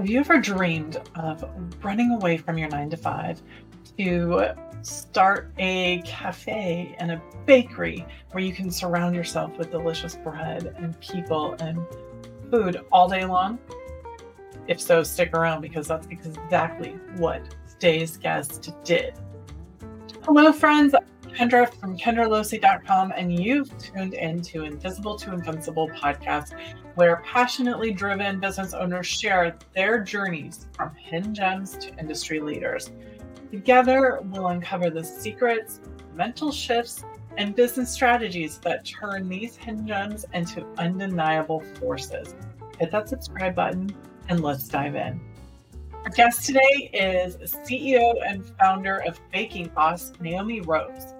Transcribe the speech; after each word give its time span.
Have 0.00 0.08
you 0.08 0.20
ever 0.20 0.38
dreamed 0.38 0.96
of 1.16 1.44
running 1.82 2.12
away 2.12 2.36
from 2.36 2.56
your 2.56 2.68
nine 2.68 2.88
to 2.90 2.96
five 2.96 3.42
to 3.96 4.54
start 4.82 5.50
a 5.58 6.00
cafe 6.02 6.94
and 7.00 7.10
a 7.10 7.20
bakery 7.46 8.06
where 8.30 8.44
you 8.44 8.52
can 8.52 8.70
surround 8.70 9.16
yourself 9.16 9.58
with 9.58 9.72
delicious 9.72 10.14
bread 10.14 10.72
and 10.78 10.98
people 11.00 11.56
and 11.58 11.84
food 12.48 12.80
all 12.92 13.08
day 13.08 13.24
long? 13.24 13.58
If 14.68 14.80
so, 14.80 15.02
stick 15.02 15.34
around 15.34 15.62
because 15.62 15.88
that's 15.88 16.06
exactly 16.06 16.90
what 17.16 17.56
today's 17.68 18.18
guest 18.18 18.72
did. 18.84 19.14
Hello, 20.22 20.52
friends. 20.52 20.94
Kendra 21.22 21.72
from 21.74 21.98
kendralosee.com, 21.98 23.12
and 23.16 23.36
you've 23.36 23.76
tuned 23.78 24.14
in 24.14 24.42
to 24.42 24.62
Invisible 24.62 25.16
to 25.18 25.32
Invincible 25.32 25.88
podcast, 25.88 26.52
where 26.98 27.22
passionately 27.24 27.92
driven 27.92 28.40
business 28.40 28.74
owners 28.74 29.06
share 29.06 29.56
their 29.72 30.00
journeys 30.00 30.66
from 30.72 30.92
hidden 30.96 31.32
gems 31.32 31.76
to 31.76 31.96
industry 31.96 32.40
leaders. 32.40 32.90
Together, 33.52 34.18
we'll 34.24 34.48
uncover 34.48 34.90
the 34.90 35.04
secrets, 35.04 35.78
mental 36.16 36.50
shifts, 36.50 37.04
and 37.36 37.54
business 37.54 37.88
strategies 37.88 38.58
that 38.58 38.84
turn 38.84 39.28
these 39.28 39.54
hidden 39.54 39.86
gems 39.86 40.26
into 40.34 40.66
undeniable 40.76 41.60
forces. 41.78 42.34
Hit 42.80 42.90
that 42.90 43.08
subscribe 43.08 43.54
button 43.54 43.94
and 44.28 44.40
let's 44.42 44.66
dive 44.66 44.96
in. 44.96 45.20
Our 46.02 46.10
guest 46.10 46.46
today 46.46 46.90
is 46.92 47.36
CEO 47.36 48.12
and 48.26 48.44
founder 48.58 49.04
of 49.06 49.20
Baking 49.30 49.68
Boss, 49.68 50.10
Naomi 50.18 50.62
Rose. 50.62 51.14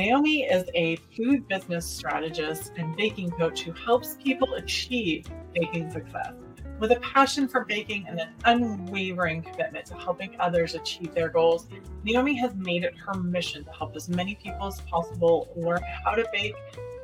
Naomi 0.00 0.44
is 0.44 0.64
a 0.74 0.96
food 1.14 1.46
business 1.46 1.84
strategist 1.84 2.72
and 2.78 2.96
baking 2.96 3.30
coach 3.32 3.60
who 3.60 3.72
helps 3.72 4.16
people 4.16 4.54
achieve 4.54 5.26
baking 5.54 5.90
success. 5.90 6.32
With 6.78 6.92
a 6.92 7.00
passion 7.00 7.46
for 7.46 7.66
baking 7.66 8.06
and 8.08 8.18
an 8.18 8.30
unwavering 8.46 9.42
commitment 9.42 9.84
to 9.88 9.94
helping 9.96 10.40
others 10.40 10.74
achieve 10.74 11.14
their 11.14 11.28
goals, 11.28 11.68
Naomi 12.02 12.34
has 12.38 12.54
made 12.54 12.82
it 12.84 12.94
her 12.96 13.12
mission 13.12 13.62
to 13.64 13.70
help 13.72 13.94
as 13.94 14.08
many 14.08 14.36
people 14.36 14.68
as 14.68 14.80
possible 14.80 15.50
learn 15.54 15.82
how 16.02 16.12
to 16.12 16.24
bake 16.32 16.54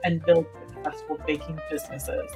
and 0.02 0.24
build 0.24 0.46
successful 0.66 1.20
baking 1.26 1.60
businesses. 1.70 2.30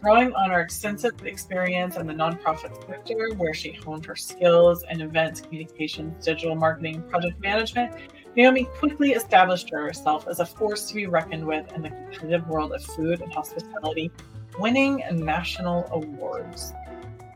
Drawing 0.00 0.32
on 0.34 0.48
her 0.48 0.60
extensive 0.60 1.26
experience 1.26 1.96
in 1.96 2.06
the 2.06 2.14
nonprofit 2.14 2.86
sector, 2.86 3.34
where 3.36 3.52
she 3.52 3.72
honed 3.72 4.06
her 4.06 4.16
skills 4.16 4.82
in 4.88 5.02
events, 5.02 5.42
communications, 5.42 6.24
digital 6.24 6.54
marketing, 6.54 7.02
project 7.02 7.38
management, 7.42 7.94
Naomi 8.36 8.64
quickly 8.64 9.12
established 9.12 9.70
herself 9.70 10.28
as 10.28 10.40
a 10.40 10.46
force 10.46 10.86
to 10.88 10.94
be 10.94 11.06
reckoned 11.06 11.46
with 11.46 11.72
in 11.72 11.80
the 11.80 11.88
competitive 11.88 12.46
world 12.48 12.74
of 12.74 12.82
food 12.82 13.22
and 13.22 13.32
hospitality, 13.32 14.10
winning 14.58 15.02
national 15.10 15.88
awards. 15.90 16.74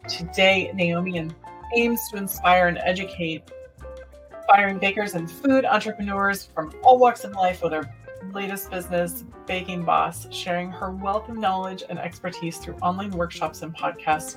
Today, 0.07 0.71
Naomi 0.75 1.31
aims 1.75 2.01
to 2.11 2.19
inspire 2.19 2.69
and 2.69 2.79
educate 2.85 3.51
aspiring 4.39 4.79
bakers 4.79 5.15
and 5.15 5.31
food 5.31 5.65
entrepreneurs 5.65 6.45
from 6.55 6.71
all 6.83 6.99
walks 6.99 7.25
of 7.25 7.33
life 7.33 7.63
with 7.63 7.73
her 7.73 7.91
latest 8.35 8.71
business, 8.71 9.25
Baking 9.47 9.85
Boss, 9.85 10.31
sharing 10.31 10.71
her 10.71 10.91
wealth 10.91 11.31
of 11.31 11.39
knowledge 11.39 11.83
and 11.89 11.99
expertise 11.99 12.59
through 12.59 12.75
online 12.83 13.13
workshops 13.13 13.63
and 13.63 13.75
podcasts, 13.75 14.37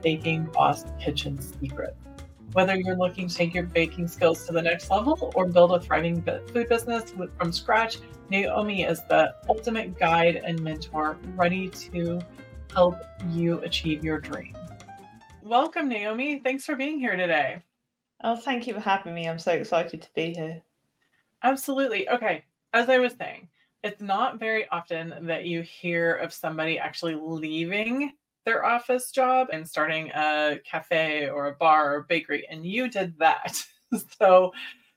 Baking 0.00 0.44
Boss 0.46 0.86
Kitchen 0.98 1.38
Secrets. 1.38 2.05
Whether 2.56 2.76
you're 2.76 2.96
looking 2.96 3.28
to 3.28 3.34
take 3.34 3.52
your 3.52 3.64
baking 3.64 4.08
skills 4.08 4.46
to 4.46 4.52
the 4.54 4.62
next 4.62 4.90
level 4.90 5.30
or 5.34 5.46
build 5.46 5.72
a 5.72 5.78
thriving 5.78 6.22
food 6.22 6.70
business 6.70 7.12
from 7.38 7.52
scratch, 7.52 7.98
Naomi 8.30 8.82
is 8.84 9.02
the 9.10 9.34
ultimate 9.46 9.98
guide 9.98 10.36
and 10.36 10.62
mentor 10.62 11.18
ready 11.34 11.68
to 11.68 12.18
help 12.72 12.96
you 13.28 13.58
achieve 13.58 14.02
your 14.02 14.18
dream. 14.18 14.56
Welcome, 15.42 15.90
Naomi. 15.90 16.38
Thanks 16.38 16.64
for 16.64 16.76
being 16.76 16.98
here 16.98 17.14
today. 17.14 17.62
Oh, 18.24 18.36
thank 18.36 18.66
you 18.66 18.72
for 18.72 18.80
having 18.80 19.12
me. 19.12 19.28
I'm 19.28 19.38
so 19.38 19.52
excited 19.52 20.00
to 20.00 20.08
be 20.14 20.32
here. 20.32 20.62
Absolutely. 21.42 22.08
Okay. 22.08 22.42
As 22.72 22.88
I 22.88 22.96
was 22.96 23.12
saying, 23.18 23.48
it's 23.84 24.00
not 24.00 24.40
very 24.40 24.66
often 24.70 25.26
that 25.26 25.44
you 25.44 25.60
hear 25.60 26.14
of 26.14 26.32
somebody 26.32 26.78
actually 26.78 27.16
leaving 27.16 28.14
their 28.46 28.64
office 28.64 29.10
job 29.10 29.48
and 29.52 29.68
starting 29.68 30.10
a 30.14 30.58
cafe 30.64 31.28
or 31.28 31.48
a 31.48 31.56
bar 31.56 31.94
or 31.94 32.02
bakery, 32.04 32.46
and 32.48 32.64
you 32.64 32.88
did 32.88 33.18
that. 33.18 33.62
so, 34.18 34.52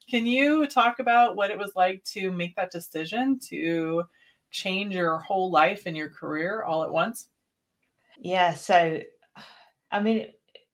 can 0.10 0.26
you 0.26 0.66
talk 0.66 1.00
about 1.00 1.36
what 1.36 1.52
it 1.52 1.58
was 1.58 1.74
like 1.76 2.04
to 2.06 2.32
make 2.32 2.56
that 2.56 2.72
decision 2.72 3.38
to 3.50 4.04
change 4.52 4.96
your 4.96 5.18
whole 5.20 5.52
life 5.52 5.84
and 5.86 5.98
your 5.98 6.10
career 6.10 6.64
all 6.64 6.84
at 6.84 6.92
once? 6.92 7.28
Yeah. 8.20 8.54
So, 8.54 9.02
I 9.92 10.00
mean, 10.00 10.28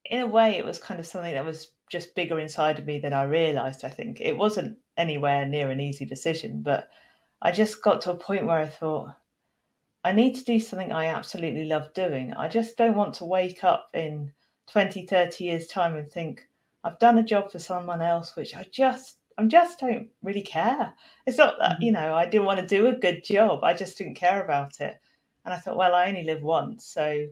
in 0.05 0.21
a 0.21 0.27
way, 0.27 0.57
it 0.57 0.65
was 0.65 0.77
kind 0.77 0.99
of 0.99 1.07
something 1.07 1.33
that 1.33 1.45
was 1.45 1.71
just 1.89 2.15
bigger 2.15 2.39
inside 2.39 2.79
of 2.79 2.85
me 2.85 2.99
than 2.99 3.13
I 3.13 3.23
realized. 3.23 3.83
I 3.83 3.89
think 3.89 4.21
it 4.21 4.37
wasn't 4.37 4.77
anywhere 4.97 5.45
near 5.45 5.69
an 5.69 5.81
easy 5.81 6.05
decision, 6.05 6.61
but 6.61 6.89
I 7.41 7.51
just 7.51 7.81
got 7.81 8.01
to 8.01 8.11
a 8.11 8.15
point 8.15 8.45
where 8.45 8.59
I 8.59 8.67
thought, 8.67 9.15
I 10.05 10.11
need 10.11 10.35
to 10.35 10.43
do 10.43 10.59
something 10.59 10.91
I 10.91 11.07
absolutely 11.07 11.66
love 11.66 11.91
doing. 11.95 12.31
I 12.35 12.47
just 12.47 12.77
don't 12.77 12.95
want 12.95 13.16
to 13.16 13.25
wake 13.25 13.63
up 13.63 13.89
in 13.95 14.31
20, 14.71 15.07
30 15.07 15.43
years' 15.43 15.66
time 15.66 15.95
and 15.95 16.07
think, 16.07 16.47
I've 16.83 16.99
done 16.99 17.17
a 17.17 17.23
job 17.23 17.51
for 17.51 17.57
someone 17.57 18.03
else, 18.03 18.35
which 18.35 18.55
I 18.55 18.67
just, 18.71 19.17
I 19.39 19.45
just 19.45 19.79
don't 19.79 20.07
really 20.21 20.43
care. 20.43 20.93
It's 21.25 21.39
not 21.39 21.55
that, 21.59 21.71
mm-hmm. 21.71 21.81
you 21.81 21.91
know, 21.91 22.13
I 22.13 22.27
didn't 22.27 22.45
want 22.45 22.59
to 22.59 22.67
do 22.67 22.85
a 22.85 22.95
good 22.95 23.23
job. 23.23 23.63
I 23.63 23.73
just 23.73 23.97
didn't 23.97 24.13
care 24.13 24.43
about 24.43 24.79
it. 24.79 24.95
And 25.43 25.51
I 25.51 25.57
thought, 25.57 25.75
well, 25.75 25.95
I 25.95 26.07
only 26.07 26.23
live 26.23 26.43
once. 26.43 26.85
So 26.85 27.25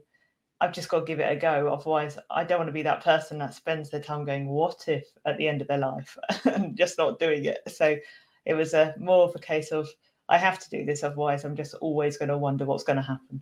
I've 0.60 0.74
just 0.74 0.90
got 0.90 1.02
to 1.02 1.06
give 1.06 1.20
it 1.20 1.32
a 1.32 1.36
go. 1.36 1.72
Otherwise, 1.72 2.18
I 2.32 2.44
don't 2.44 2.58
want 2.58 2.70
to 2.70 2.74
be 2.74 2.82
that 2.82 3.04
person 3.04 3.38
that 3.38 3.54
spends 3.54 3.92
their 3.92 4.02
time 4.02 4.26
going, 4.26 4.48
what 4.48 4.86
if 4.88 5.06
at 5.26 5.38
the 5.38 5.48
end 5.48 5.62
of 5.62 5.68
their 5.68 5.78
life 5.78 6.18
and 6.46 6.76
just 6.76 6.98
not 6.98 7.20
doing 7.20 7.46
it. 7.46 7.60
So 7.68 7.98
it 8.46 8.56
was 8.56 8.74
a 8.74 8.96
more 8.98 9.26
of 9.26 9.36
a 9.36 9.40
case 9.40 9.72
of, 9.72 9.88
I 10.30 10.38
have 10.38 10.60
to 10.60 10.70
do 10.70 10.86
this, 10.86 11.04
otherwise, 11.04 11.44
I'm 11.44 11.56
just 11.56 11.74
always 11.76 12.18
going 12.18 12.30
to 12.30 12.38
wonder 12.38 12.66
what's 12.66 12.84
going 12.84 12.98
to 12.98 13.02
happen. 13.02 13.42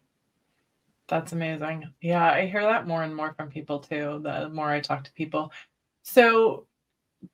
That's 1.08 1.34
amazing. 1.34 1.90
Yeah, 2.02 2.32
I 2.32 2.46
hear 2.46 2.64
that 2.64 2.88
more 2.88 3.04
and 3.04 3.16
more 3.16 3.34
from 3.34 3.50
people 3.50 3.80
too, 3.80 4.22
the 4.24 4.50
more 4.50 4.70
I 4.70 4.80
talk 4.80 5.04
to 5.04 5.14
people. 5.14 5.52
So, 6.04 6.66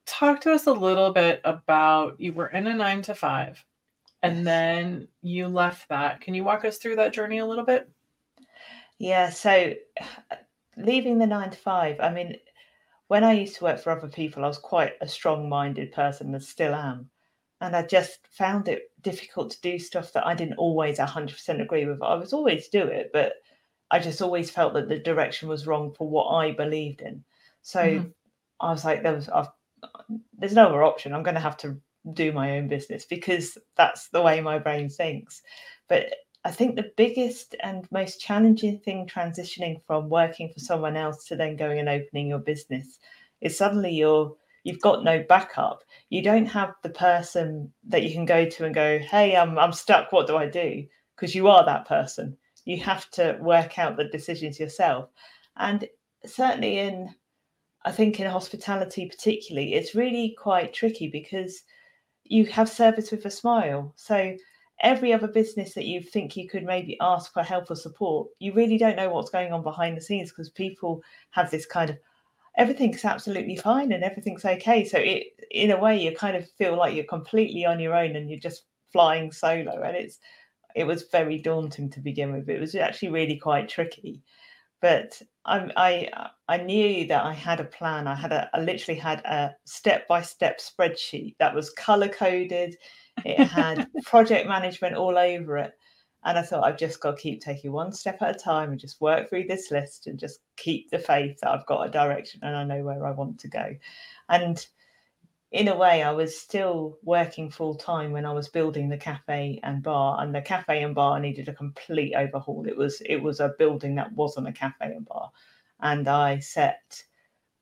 talk 0.06 0.42
to 0.42 0.52
us 0.52 0.68
a 0.68 0.74
little 0.74 1.14
bit 1.14 1.42
about 1.46 2.20
you 2.20 2.34
were 2.34 2.48
in 2.48 2.68
a 2.68 2.74
nine 2.74 3.02
to 3.04 3.16
five 3.16 3.64
and 4.24 4.46
then 4.46 5.08
you 5.22 5.48
left 5.48 5.88
that. 5.90 6.22
Can 6.22 6.34
you 6.34 6.44
walk 6.44 6.66
us 6.66 6.78
through 6.78 6.96
that 6.98 7.14
journey 7.14 7.38
a 7.38 7.46
little 7.46 7.64
bit? 7.64 7.90
Yeah, 9.00 9.30
so 9.30 9.74
leaving 10.76 11.20
the 11.20 11.28
nine 11.28 11.52
to 11.52 11.58
five, 11.58 12.00
I 12.00 12.12
mean, 12.12 12.36
when 13.08 13.24
I 13.24 13.34
used 13.34 13.56
to 13.58 13.64
work 13.64 13.80
for 13.80 13.92
other 13.92 14.08
people, 14.08 14.44
I 14.44 14.48
was 14.48 14.58
quite 14.58 14.94
a 15.02 15.08
strong 15.08 15.48
minded 15.48 15.92
person 15.92 16.34
and 16.34 16.44
still 16.44 16.74
am 16.74 17.10
and 17.62 17.76
I 17.76 17.82
just 17.82 18.20
found 18.32 18.68
it 18.68 18.92
difficult 19.02 19.52
to 19.52 19.62
do 19.62 19.80
stuff 19.80 20.14
that 20.14 20.28
I 20.28 20.36
didn't 20.36 20.58
always 20.58 21.00
100% 21.00 21.62
agree 21.62 21.86
with. 21.86 22.02
I 22.02 22.16
was 22.16 22.34
always 22.34 22.68
do 22.68 22.84
it, 22.84 23.10
but 23.14 23.34
I 23.90 24.00
just 24.00 24.22
always 24.22 24.52
felt 24.52 24.74
that 24.74 24.90
the 24.90 25.00
direction 25.00 25.50
was 25.50 25.66
wrong 25.66 25.94
for 25.94 26.08
what 26.08 26.28
I 26.28 26.52
believed 26.52 27.02
in. 27.02 27.24
So 27.62 27.82
mm-hmm. 27.82 28.08
I 28.60 28.72
was 28.72 28.86
like, 28.86 29.02
there 29.02 29.14
was, 29.14 29.30
I've, 29.30 29.48
there's 30.38 30.54
no 30.54 30.68
other 30.68 30.84
option. 30.84 31.14
I'm 31.14 31.24
going 31.24 31.36
to 31.36 31.42
have 31.42 31.58
to 31.58 31.80
do 32.14 32.32
my 32.32 32.58
own 32.58 32.68
business 32.68 33.06
because 33.06 33.58
that's 33.76 34.10
the 34.10 34.22
way 34.22 34.40
my 34.40 34.60
brain 34.60 34.90
thinks. 34.90 35.42
But 35.88 36.14
I 36.44 36.52
think 36.52 36.76
the 36.76 36.92
biggest 36.96 37.56
and 37.62 37.88
most 37.92 38.22
challenging 38.22 38.80
thing 38.80 39.08
transitioning 39.08 39.82
from 39.86 40.10
working 40.10 40.50
for 40.54 40.60
someone 40.60 40.96
else 40.96 41.26
to 41.26 41.36
then 41.36 41.56
going 41.58 41.80
and 41.80 41.90
opening 41.90 42.28
your 42.28 42.40
business 42.40 43.00
is 43.42 43.58
suddenly 43.58 43.92
you're 43.92 44.36
you've 44.68 44.82
got 44.82 45.04
no 45.04 45.24
backup. 45.30 45.84
You 46.10 46.22
don't 46.22 46.46
have 46.46 46.74
the 46.84 46.90
person 46.90 47.72
that 47.88 48.04
you 48.04 48.12
can 48.12 48.26
go 48.26 48.46
to 48.50 48.66
and 48.66 48.76
go, 48.76 49.00
"Hey, 49.00 49.36
I'm 49.36 49.58
I'm 49.58 49.72
stuck. 49.72 50.12
What 50.12 50.28
do 50.28 50.36
I 50.36 50.48
do?" 50.48 50.86
Because 51.16 51.34
you 51.34 51.48
are 51.48 51.66
that 51.66 51.88
person. 51.88 52.38
You 52.66 52.78
have 52.82 53.10
to 53.12 53.38
work 53.42 53.80
out 53.80 53.96
the 53.96 54.10
decisions 54.10 54.60
yourself. 54.60 55.10
And 55.56 55.88
certainly 56.26 56.80
in 56.80 57.16
I 57.86 57.92
think 57.92 58.20
in 58.20 58.30
hospitality 58.30 59.08
particularly, 59.08 59.74
it's 59.76 59.96
really 59.96 60.36
quite 60.38 60.74
tricky 60.74 61.08
because 61.08 61.64
you 62.26 62.46
have 62.48 62.70
service 62.70 63.12
with 63.12 63.26
a 63.26 63.32
smile. 63.32 63.94
So 63.96 64.36
every 64.82 65.14
other 65.14 65.30
business 65.30 65.74
that 65.74 65.86
you 65.86 66.02
think 66.02 66.36
you 66.36 66.50
could 66.50 66.66
maybe 66.66 66.98
ask 67.00 67.32
for 67.34 67.44
help 67.44 67.72
or 67.72 67.76
support, 67.76 68.28
you 68.40 68.54
really 68.54 68.78
don't 68.78 68.98
know 68.98 69.10
what's 69.10 69.30
going 69.30 69.54
on 69.54 69.64
behind 69.64 69.96
the 69.96 70.02
scenes 70.02 70.32
because 70.32 70.50
people 70.50 71.02
have 71.32 71.50
this 71.50 71.66
kind 71.66 71.90
of, 71.90 71.98
everything's 72.58 73.06
absolutely 73.06 73.56
fine 73.56 73.92
and 73.92 74.04
everything's 74.04 74.44
okay. 74.44 74.84
So 74.84 74.98
it, 74.98 75.28
in 75.52 75.72
a 75.72 75.80
way, 75.80 76.02
you 76.02 76.16
kind 76.16 76.36
of 76.36 76.50
feel 76.52 76.76
like 76.76 76.96
you're 76.96 77.06
completely 77.06 77.66
on 77.66 77.80
your 77.80 77.96
own 77.96 78.16
and 78.16 78.30
you're 78.30 78.40
just 78.40 78.64
flying 78.92 79.32
solo. 79.32 79.84
And 79.84 79.96
it's, 79.96 80.20
it 80.76 80.86
was 80.86 81.08
very 81.12 81.38
daunting 81.38 81.90
to 81.92 82.00
begin 82.00 82.34
with. 82.34 82.50
It 82.50 82.60
was 82.60 82.76
actually 82.76 83.10
really 83.10 83.38
quite 83.38 83.70
tricky, 83.70 84.22
but 84.82 85.22
I, 85.46 85.72
I, 85.78 86.30
I 86.48 86.58
knew 86.58 87.08
that 87.08 87.26
I 87.26 87.34
had 87.34 87.60
a 87.60 87.66
plan. 87.66 88.08
I 88.08 88.16
had 88.16 88.32
a, 88.32 88.50
I 88.54 88.60
literally 88.60 89.00
had 89.00 89.20
a 89.26 89.56
step-by-step 89.66 90.60
spreadsheet 90.60 91.36
that 91.40 91.56
was 91.56 91.72
color 91.72 92.10
coded. 92.10 92.76
It 93.24 93.40
had 93.40 93.88
project 94.06 94.48
management 94.48 94.96
all 94.96 95.18
over 95.18 95.58
it. 95.58 95.74
And 96.28 96.38
I 96.38 96.42
thought 96.42 96.66
I've 96.66 96.78
just 96.78 97.00
got 97.00 97.16
to 97.16 97.22
keep 97.22 97.42
taking 97.42 97.72
one 97.72 97.94
step 97.94 98.22
at 98.22 98.36
a 98.36 98.38
time 98.38 98.72
and 98.72 98.80
just 98.80 99.00
work 99.00 99.30
through 99.30 99.46
this 99.48 99.72
list 99.72 100.08
and 100.08 100.20
just 100.20 100.42
keep 100.58 100.92
the 100.92 101.00
faith 101.00 101.40
that 101.40 101.52
I've 101.52 101.66
got 101.66 101.88
a 101.88 101.90
direction 101.90 102.42
and 102.44 102.54
I 102.54 102.66
know 102.66 102.84
where 102.84 103.06
I 103.06 103.12
want 103.12 103.40
to 103.40 103.48
go. 103.48 103.74
And 104.28 104.68
in 105.54 105.70
a 105.70 105.78
way, 105.78 106.04
I 106.04 106.12
was 106.12 106.38
still 106.38 106.98
working 107.02 107.50
full 107.50 107.76
time 107.76 108.12
when 108.12 108.26
I 108.26 108.34
was 108.34 108.50
building 108.50 108.90
the 108.90 108.98
cafe 108.98 109.62
and 109.64 109.82
bar, 109.82 110.22
and 110.22 110.36
the 110.36 110.42
cafe 110.42 110.84
and 110.84 110.94
bar 110.94 111.18
needed 111.22 111.48
a 111.48 111.54
complete 111.54 112.14
overhaul. 112.14 112.68
It 112.68 112.76
was 112.76 113.02
it 113.06 113.24
was 113.24 113.40
a 113.40 113.56
building 113.58 113.96
that 113.96 114.12
wasn't 114.12 114.50
a 114.50 114.52
cafe 114.52 114.94
and 114.94 115.06
bar, 115.06 115.32
and 115.80 116.10
I 116.10 116.40
set 116.40 117.02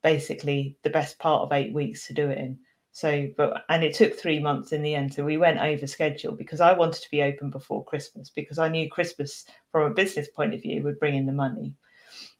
basically 0.02 0.76
the 0.82 0.90
best 0.90 1.20
part 1.20 1.42
of 1.42 1.52
eight 1.52 1.72
weeks 1.72 2.08
to 2.08 2.14
do 2.14 2.28
it 2.30 2.38
in. 2.38 2.58
So, 2.96 3.28
but 3.36 3.66
and 3.68 3.84
it 3.84 3.94
took 3.94 4.18
three 4.18 4.38
months 4.38 4.72
in 4.72 4.80
the 4.80 4.94
end. 4.94 5.12
So 5.12 5.22
we 5.22 5.36
went 5.36 5.60
over 5.60 5.86
schedule 5.86 6.32
because 6.32 6.62
I 6.62 6.72
wanted 6.72 7.02
to 7.02 7.10
be 7.10 7.22
open 7.22 7.50
before 7.50 7.84
Christmas 7.84 8.30
because 8.30 8.58
I 8.58 8.70
knew 8.70 8.88
Christmas, 8.88 9.44
from 9.70 9.82
a 9.82 9.94
business 9.94 10.28
point 10.34 10.54
of 10.54 10.62
view, 10.62 10.82
would 10.82 10.98
bring 10.98 11.14
in 11.14 11.26
the 11.26 11.32
money, 11.32 11.74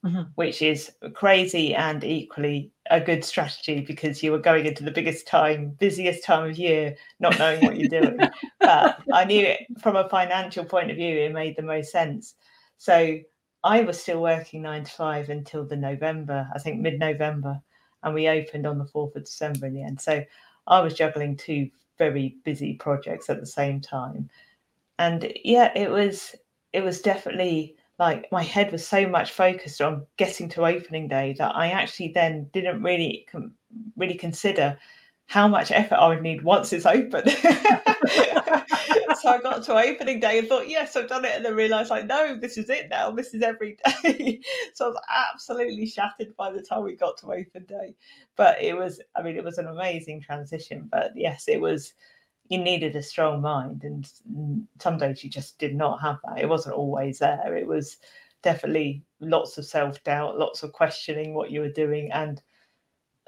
mm-hmm. 0.02 0.22
which 0.36 0.62
is 0.62 0.90
crazy 1.12 1.74
and 1.74 2.02
equally 2.02 2.72
a 2.90 2.98
good 2.98 3.22
strategy 3.22 3.82
because 3.82 4.22
you 4.22 4.32
were 4.32 4.38
going 4.38 4.64
into 4.64 4.82
the 4.82 4.90
biggest 4.90 5.26
time, 5.26 5.76
busiest 5.78 6.24
time 6.24 6.48
of 6.48 6.56
year, 6.56 6.96
not 7.20 7.38
knowing 7.38 7.62
what 7.62 7.76
you're 7.76 8.00
doing. 8.00 8.18
but 8.60 8.98
I 9.12 9.26
knew 9.26 9.44
it 9.44 9.66
from 9.82 9.96
a 9.96 10.08
financial 10.08 10.64
point 10.64 10.90
of 10.90 10.96
view, 10.96 11.18
it 11.18 11.34
made 11.34 11.56
the 11.56 11.64
most 11.64 11.92
sense. 11.92 12.34
So 12.78 13.18
I 13.62 13.82
was 13.82 14.00
still 14.00 14.22
working 14.22 14.62
nine 14.62 14.84
to 14.84 14.90
five 14.90 15.28
until 15.28 15.66
the 15.66 15.76
November, 15.76 16.48
I 16.54 16.60
think 16.60 16.80
mid 16.80 16.98
November, 16.98 17.60
and 18.06 18.14
we 18.14 18.28
opened 18.28 18.66
on 18.66 18.78
the 18.78 18.84
4th 18.84 19.16
of 19.16 19.24
December 19.24 19.66
in 19.66 19.74
the 19.74 19.82
end. 19.82 20.00
So 20.00 20.24
I 20.68 20.80
was 20.80 20.94
juggling 20.94 21.36
two 21.36 21.68
very 21.98 22.36
busy 22.44 22.74
projects 22.74 23.28
at 23.28 23.40
the 23.40 23.46
same 23.46 23.80
time. 23.80 24.30
And 24.98 25.32
yeah, 25.44 25.72
it 25.76 25.90
was 25.90 26.34
it 26.72 26.82
was 26.82 27.02
definitely 27.02 27.74
like 27.98 28.30
my 28.30 28.42
head 28.42 28.70
was 28.70 28.86
so 28.86 29.08
much 29.08 29.32
focused 29.32 29.80
on 29.80 30.06
getting 30.18 30.48
to 30.50 30.66
opening 30.66 31.08
day 31.08 31.34
that 31.38 31.56
I 31.56 31.68
actually 31.70 32.12
then 32.12 32.48
didn't 32.52 32.82
really 32.82 33.26
really 33.96 34.14
consider 34.14 34.78
how 35.26 35.48
much 35.48 35.72
effort 35.72 35.96
I 35.96 36.08
would 36.08 36.22
need 36.22 36.42
once 36.42 36.72
it's 36.72 36.86
open. 36.86 37.24
so 39.22 39.28
I 39.28 39.40
got 39.40 39.62
to 39.64 39.74
opening 39.74 40.20
day 40.20 40.38
and 40.38 40.48
thought, 40.48 40.68
yes, 40.68 40.96
I've 40.96 41.08
done 41.08 41.24
it. 41.24 41.32
And 41.34 41.44
then 41.44 41.54
realized, 41.54 41.90
like, 41.90 42.06
no, 42.06 42.38
this 42.38 42.56
is 42.56 42.70
it 42.70 42.88
now. 42.88 43.10
This 43.10 43.34
is 43.34 43.42
every 43.42 43.76
day. 44.02 44.40
so 44.74 44.86
I 44.86 44.88
was 44.88 45.00
absolutely 45.32 45.86
shattered 45.86 46.36
by 46.36 46.50
the 46.50 46.62
time 46.62 46.84
we 46.84 46.96
got 46.96 47.18
to 47.18 47.32
open 47.32 47.64
day. 47.66 47.94
But 48.36 48.62
it 48.62 48.76
was, 48.76 49.00
I 49.14 49.22
mean, 49.22 49.36
it 49.36 49.44
was 49.44 49.58
an 49.58 49.66
amazing 49.66 50.20
transition. 50.20 50.88
But 50.90 51.12
yes, 51.14 51.48
it 51.48 51.60
was, 51.60 51.94
you 52.48 52.58
needed 52.58 52.96
a 52.96 53.02
strong 53.02 53.40
mind. 53.40 53.84
And 53.84 54.10
some 54.80 54.98
days 54.98 55.24
you 55.24 55.30
just 55.30 55.58
did 55.58 55.74
not 55.74 56.00
have 56.00 56.18
that. 56.24 56.40
It 56.40 56.48
wasn't 56.48 56.76
always 56.76 57.18
there. 57.18 57.56
It 57.56 57.66
was 57.66 57.98
definitely 58.42 59.02
lots 59.20 59.58
of 59.58 59.64
self 59.64 60.02
doubt, 60.04 60.38
lots 60.38 60.62
of 60.62 60.72
questioning 60.72 61.34
what 61.34 61.50
you 61.50 61.60
were 61.60 61.72
doing. 61.72 62.12
And 62.12 62.40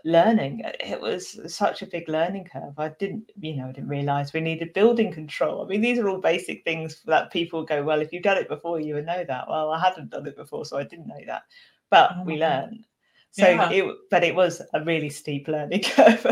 learning. 0.05 0.63
It 0.81 1.01
was 1.01 1.41
such 1.53 1.83
a 1.83 1.87
big 1.87 2.09
learning 2.09 2.49
curve. 2.53 2.79
I 2.79 2.91
didn't, 2.99 3.31
you 3.41 3.57
know, 3.57 3.69
I 3.69 3.73
didn't 3.73 3.89
realize 3.89 4.33
we 4.33 4.41
needed 4.41 4.73
building 4.73 5.13
control. 5.13 5.63
I 5.63 5.69
mean, 5.69 5.81
these 5.81 5.99
are 5.99 6.09
all 6.09 6.21
basic 6.21 6.65
things 6.65 7.03
that 7.07 7.33
people 7.33 7.65
go, 7.65 7.83
well, 7.83 8.01
if 8.01 8.13
you've 8.13 8.23
done 8.23 8.39
it 8.39 8.49
before, 8.49 8.81
you 8.81 8.95
would 8.95 9.07
know 9.07 9.25
that. 9.25 9.49
Well, 9.49 9.71
I 9.71 9.81
hadn't 9.81 10.11
done 10.11 10.27
it 10.27 10.37
before, 10.37 10.65
so 10.65 10.79
I 10.79 10.85
didn't 10.85 11.09
know 11.09 11.21
that. 11.27 11.43
But 11.91 12.13
oh 12.17 12.25
we 12.25 12.35
mm-hmm. 12.35 12.43
learned. 12.43 12.85
So 13.31 13.49
yeah. 13.49 13.71
it, 13.71 13.97
but 14.11 14.25
it 14.25 14.35
was 14.35 14.63
a 14.75 14.83
really 14.85 15.11
steep 15.11 15.49
learning 15.49 15.83
curve. 15.85 16.27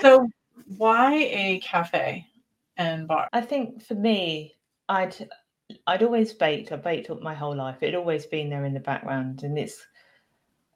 so 0.00 0.28
why 0.66 1.14
a 1.14 1.60
cafe 1.60 2.26
and 2.76 3.08
bar? 3.08 3.28
I 3.32 3.40
think 3.40 3.82
for 3.82 3.94
me, 3.94 4.54
I'd 4.88 5.28
I'd 5.86 6.02
always 6.02 6.32
baked. 6.32 6.72
I 6.72 6.76
baked 6.76 7.10
up 7.10 7.22
my 7.22 7.34
whole 7.34 7.56
life. 7.56 7.78
It'd 7.80 7.94
always 7.94 8.26
been 8.26 8.50
there 8.50 8.64
in 8.64 8.74
the 8.74 8.80
background, 8.80 9.42
and 9.42 9.58
it's 9.58 9.84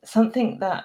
something 0.04 0.58
that 0.60 0.84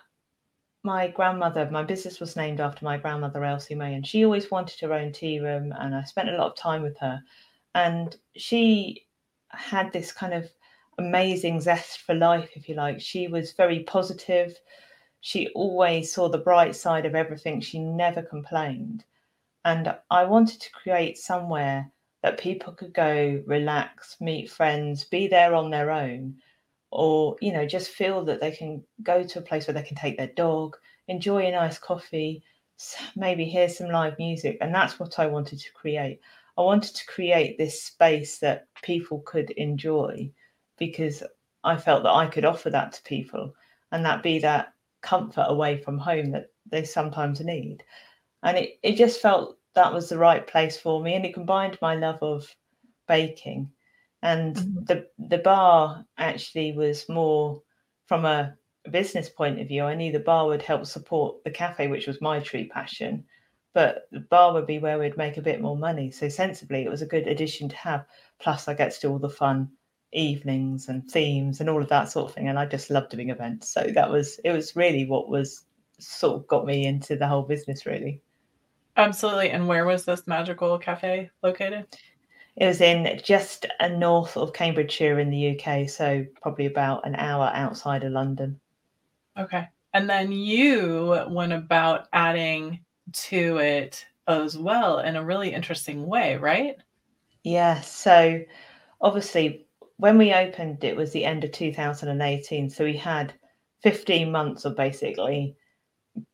my 0.86 1.08
grandmother, 1.08 1.68
my 1.72 1.84
business 1.84 2.20
was 2.20 2.36
named 2.36 2.62
after 2.62 2.86
my 2.86 2.98
grandmother, 2.98 3.44
Elsie 3.44 3.76
May, 3.76 3.96
and 3.96 4.06
she 4.06 4.24
always 4.24 4.52
wanted 4.52 4.80
her 4.82 4.94
own 4.94 5.12
tea 5.12 5.40
room. 5.40 5.74
And 5.80 5.96
I 5.96 6.04
spent 6.04 6.30
a 6.30 6.38
lot 6.38 6.52
of 6.52 6.56
time 6.56 6.84
with 6.84 6.98
her. 7.00 7.22
And 7.74 8.16
she 8.38 9.06
had 9.50 9.92
this 9.92 10.12
kind 10.12 10.34
of 10.34 10.50
amazing 11.00 11.60
zest 11.60 12.02
for 12.02 12.14
life, 12.14 12.52
if 12.56 12.70
you 12.70 12.76
like. 12.76 13.02
She 13.02 13.28
was 13.28 13.54
very 13.54 13.80
positive. 13.80 14.58
She 15.22 15.50
always 15.50 16.14
saw 16.14 16.30
the 16.30 16.38
bright 16.38 16.76
side 16.76 17.06
of 17.06 17.16
everything. 17.16 17.60
She 17.60 17.80
never 17.80 18.22
complained. 18.22 19.04
And 19.66 19.96
I 20.12 20.24
wanted 20.24 20.62
to 20.62 20.72
create 20.72 21.18
somewhere 21.18 21.92
that 22.22 22.40
people 22.40 22.74
could 22.74 22.94
go, 22.94 23.42
relax, 23.48 24.18
meet 24.22 24.52
friends, 24.52 25.04
be 25.04 25.28
there 25.28 25.56
on 25.56 25.72
their 25.72 25.90
own 25.90 26.36
or 26.96 27.36
you 27.42 27.52
know 27.52 27.66
just 27.66 27.92
feel 27.92 28.24
that 28.24 28.40
they 28.40 28.52
can 28.52 28.84
go 29.04 29.24
to 29.24 29.40
a 29.40 29.42
place 29.42 29.68
where 29.68 29.74
they 29.74 29.84
can 29.84 29.98
take 29.98 30.18
their 30.18 30.32
dog 30.36 30.78
enjoy 31.08 31.46
a 31.46 31.52
nice 31.52 31.78
coffee 31.78 32.42
maybe 33.16 33.46
hear 33.46 33.70
some 33.70 33.90
live 33.90 34.18
music 34.18 34.58
and 34.62 34.74
that's 34.74 35.00
what 35.00 35.20
i 35.20 35.26
wanted 35.26 35.60
to 35.60 35.72
create. 35.74 36.20
I 36.58 36.62
wanted 36.62 36.96
to 36.96 37.06
create 37.06 37.58
this 37.58 37.84
space 37.84 38.40
that 38.40 38.68
people 38.82 39.20
could 39.26 39.52
enjoy 39.52 40.32
because 40.78 41.24
i 41.64 41.78
felt 41.78 42.04
that 42.04 42.14
i 42.14 42.28
could 42.28 42.46
offer 42.46 42.70
that 42.70 42.94
to 42.94 43.04
people 43.04 43.54
and 43.92 44.06
that 44.06 44.24
be 44.24 44.40
that 44.40 44.74
comfort 45.06 45.46
away 45.48 45.78
from 45.78 45.98
home 45.98 46.32
that 46.32 46.48
they 46.70 46.84
sometimes 46.84 47.40
need. 47.40 47.84
And 48.44 48.58
it, 48.58 48.80
it 48.84 48.96
just 48.96 49.22
felt 49.22 49.58
that 49.76 49.94
was 49.94 50.10
the 50.10 50.18
right 50.18 50.46
place 50.46 50.78
for 50.78 51.02
me 51.02 51.14
and 51.14 51.26
it 51.26 51.34
combined 51.34 51.78
my 51.82 51.96
love 51.96 52.22
of 52.22 52.54
baking 53.08 53.70
and 54.26 54.56
mm-hmm. 54.56 54.84
the 54.86 55.08
the 55.30 55.38
bar 55.38 56.04
actually 56.18 56.72
was 56.74 57.08
more 57.08 57.62
from 58.08 58.26
a 58.26 58.56
business 58.92 59.30
point 59.30 59.60
of 59.60 59.68
view. 59.68 59.84
I 59.84 59.96
knew 59.96 60.12
the 60.12 60.20
bar 60.20 60.48
would 60.48 60.62
help 60.62 60.86
support 60.86 61.44
the 61.44 61.52
cafe, 61.52 61.88
which 61.88 62.08
was 62.08 62.22
my 62.22 62.40
true 62.40 62.68
passion, 62.68 63.24
but 63.74 64.08
the 64.12 64.22
bar 64.22 64.54
would 64.54 64.66
be 64.66 64.80
where 64.80 64.98
we'd 64.98 65.18
make 65.18 65.38
a 65.38 65.42
bit 65.42 65.62
more 65.62 65.78
money. 65.78 66.12
So 66.12 66.28
sensibly, 66.28 66.84
it 66.84 66.90
was 66.90 67.04
a 67.04 67.08
good 67.08 67.28
addition 67.28 67.70
to 67.70 67.76
have. 67.76 68.06
Plus, 68.40 68.68
I 68.68 68.74
get 68.74 68.94
to 68.94 69.02
do 69.02 69.12
all 69.12 69.20
the 69.20 69.30
fun 69.30 69.70
evenings 70.12 70.88
and 70.88 71.10
themes 71.10 71.62
and 71.62 71.70
all 71.70 71.82
of 71.82 71.90
that 71.90 72.10
sort 72.12 72.30
of 72.30 72.36
thing. 72.36 72.48
And 72.48 72.58
I 72.58 72.66
just 72.66 72.90
love 72.90 73.10
doing 73.10 73.30
events. 73.30 73.72
So 73.72 73.82
that 73.94 74.10
was 74.10 74.40
it 74.44 74.52
was 74.52 74.76
really 74.76 75.06
what 75.06 75.30
was 75.30 75.66
sort 76.00 76.36
of 76.36 76.48
got 76.48 76.66
me 76.66 76.86
into 76.86 77.16
the 77.16 77.28
whole 77.28 77.44
business 77.44 77.86
really. 77.86 78.22
Absolutely. 78.98 79.52
And 79.52 79.68
where 79.68 79.86
was 79.86 80.06
this 80.06 80.26
magical 80.26 80.78
cafe 80.80 81.30
located? 81.44 81.86
It 82.58 82.66
was 82.68 82.80
in 82.80 83.20
just 83.24 83.66
a 83.80 83.90
north 83.90 84.38
of 84.38 84.54
Cambridgeshire 84.54 85.20
in 85.20 85.30
the 85.30 85.60
UK, 85.60 85.90
so 85.90 86.26
probably 86.42 86.68
about 86.68 87.06
an 87.06 87.16
hour 87.16 87.52
outside 87.54 88.04
of 88.04 88.14
London. 88.14 88.60
Okay. 89.38 89.68
And 89.94 90.10
then 90.10 90.32
you 90.32 91.26
went 91.30 91.54
about 91.54 92.08
adding 92.14 92.80
to 93.12 93.58
it 93.58 94.06
as 94.28 94.58
well 94.58 95.00
in 95.00 95.16
a 95.16 95.24
really 95.24 95.54
interesting 95.54 96.06
way, 96.06 96.38
right? 96.38 96.78
Yeah. 97.44 97.82
So 97.82 98.42
obviously, 99.02 99.68
when 99.98 100.18
we 100.18 100.34
opened, 100.34 100.84
it 100.84 100.96
was 100.96 101.12
the 101.12 101.26
end 101.26 101.44
of 101.44 101.52
2018. 101.52 102.70
So 102.70 102.84
we 102.84 102.98
had 102.98 103.34
15 103.84 104.32
months 104.32 104.66
of 104.66 104.76
basically 104.76 105.56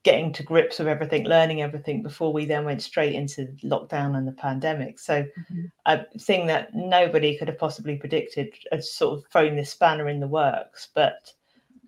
getting 0.03 0.31
to 0.33 0.43
grips 0.43 0.79
with 0.79 0.87
everything, 0.87 1.25
learning 1.25 1.61
everything 1.61 2.03
before 2.03 2.33
we 2.33 2.45
then 2.45 2.65
went 2.65 2.81
straight 2.81 3.13
into 3.13 3.47
lockdown 3.63 4.15
and 4.15 4.27
the 4.27 4.31
pandemic. 4.31 4.99
So, 4.99 5.23
mm-hmm. 5.23 5.65
a 5.85 6.05
thing 6.19 6.47
that 6.47 6.73
nobody 6.73 7.37
could 7.37 7.47
have 7.47 7.57
possibly 7.57 7.95
predicted 7.95 8.53
had 8.71 8.83
sort 8.83 9.17
of 9.17 9.25
thrown 9.31 9.55
this 9.55 9.71
spanner 9.71 10.07
in 10.07 10.19
the 10.19 10.27
works. 10.27 10.89
But 10.93 11.31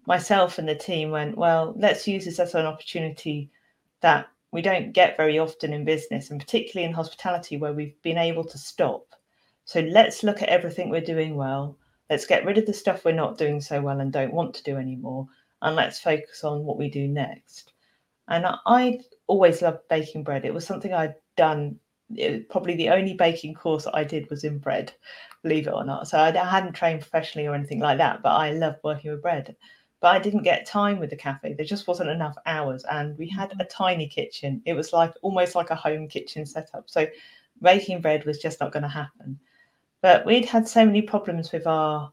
myself 0.08 0.58
and 0.58 0.68
the 0.68 0.76
team 0.76 1.12
went, 1.12 1.38
well, 1.38 1.74
let's 1.78 2.08
use 2.08 2.26
this 2.26 2.40
as 2.40 2.56
an 2.56 2.66
opportunity 2.66 3.50
that 4.02 4.28
we 4.52 4.62
don't 4.62 4.92
get 4.92 5.18
very 5.18 5.40
often 5.40 5.74
in 5.74 5.86
business, 5.86 6.30
and 6.30 6.40
particularly 6.40 6.88
in 6.88 6.94
hospitality, 6.94 7.58
where 7.58 7.74
we've 7.74 8.00
been 8.02 8.18
able 8.18 8.44
to 8.44 8.58
stop. 8.58 9.06
So, 9.66 9.82
let's 9.82 10.24
look 10.24 10.42
at 10.42 10.50
everything 10.50 10.90
we're 10.90 11.02
doing 11.02 11.36
well. 11.36 11.78
Let's 12.10 12.26
get 12.26 12.46
rid 12.46 12.58
of 12.58 12.66
the 12.66 12.74
stuff 12.74 13.06
we're 13.06 13.12
not 13.14 13.38
doing 13.38 13.62
so 13.62 13.82
well 13.82 14.00
and 14.00 14.12
don't 14.12 14.34
want 14.34 14.54
to 14.56 14.64
do 14.64 14.78
anymore. 14.78 15.28
And 15.62 15.76
let's 15.76 16.00
focus 16.00 16.44
on 16.44 16.66
what 16.66 16.78
we 16.78 16.90
do 16.90 17.08
next. 17.08 17.73
And 18.28 18.46
I 18.66 19.00
always 19.28 19.62
loved 19.62 19.80
baking 19.90 20.24
bread. 20.24 20.46
It 20.46 20.54
was 20.54 20.66
something 20.66 20.94
I'd 20.94 21.16
done. 21.36 21.80
It, 22.16 22.50
probably 22.50 22.76
the 22.76 22.90
only 22.90 23.14
baking 23.14 23.56
course 23.56 23.88
I 23.94 24.04
did 24.04 24.30
was 24.30 24.44
in 24.44 24.60
bread, 24.60 24.94
believe 25.42 25.68
it 25.68 25.74
or 25.74 25.84
not. 25.84 26.08
So 26.08 26.18
I, 26.18 26.30
I 26.30 26.50
hadn't 26.50 26.74
trained 26.74 27.02
professionally 27.02 27.48
or 27.48 27.56
anything 27.56 27.80
like 27.80 27.98
that, 27.98 28.22
but 28.22 28.34
I 28.34 28.52
loved 28.52 28.80
working 28.84 29.12
with 29.12 29.22
bread. 29.22 29.56
But 30.00 30.16
I 30.16 30.20
didn't 30.20 30.44
get 30.44 30.66
time 30.66 31.00
with 31.00 31.10
the 31.10 31.16
cafe. 31.16 31.54
There 31.54 31.66
just 31.66 31.88
wasn't 31.88 32.10
enough 32.10 32.36
hours, 32.46 32.84
and 32.92 33.18
we 33.18 33.30
had 33.30 33.52
a 33.52 33.56
mm-hmm. 33.56 33.68
tiny 33.70 34.08
kitchen. 34.08 34.62
It 34.66 34.74
was 34.74 34.94
like 34.94 35.14
almost 35.22 35.56
like 35.56 35.70
a 35.70 35.76
home 35.76 36.08
kitchen 36.08 36.46
setup. 36.46 36.90
So 36.90 37.08
baking 37.62 38.02
bread 38.02 38.26
was 38.26 38.40
just 38.40 38.60
not 38.60 38.74
going 38.74 38.84
to 38.84 38.90
happen. 38.90 39.40
But 40.02 40.26
we'd 40.26 40.46
had 40.46 40.68
so 40.68 40.86
many 40.86 41.02
problems 41.02 41.54
with 41.54 41.66
our 41.66 42.12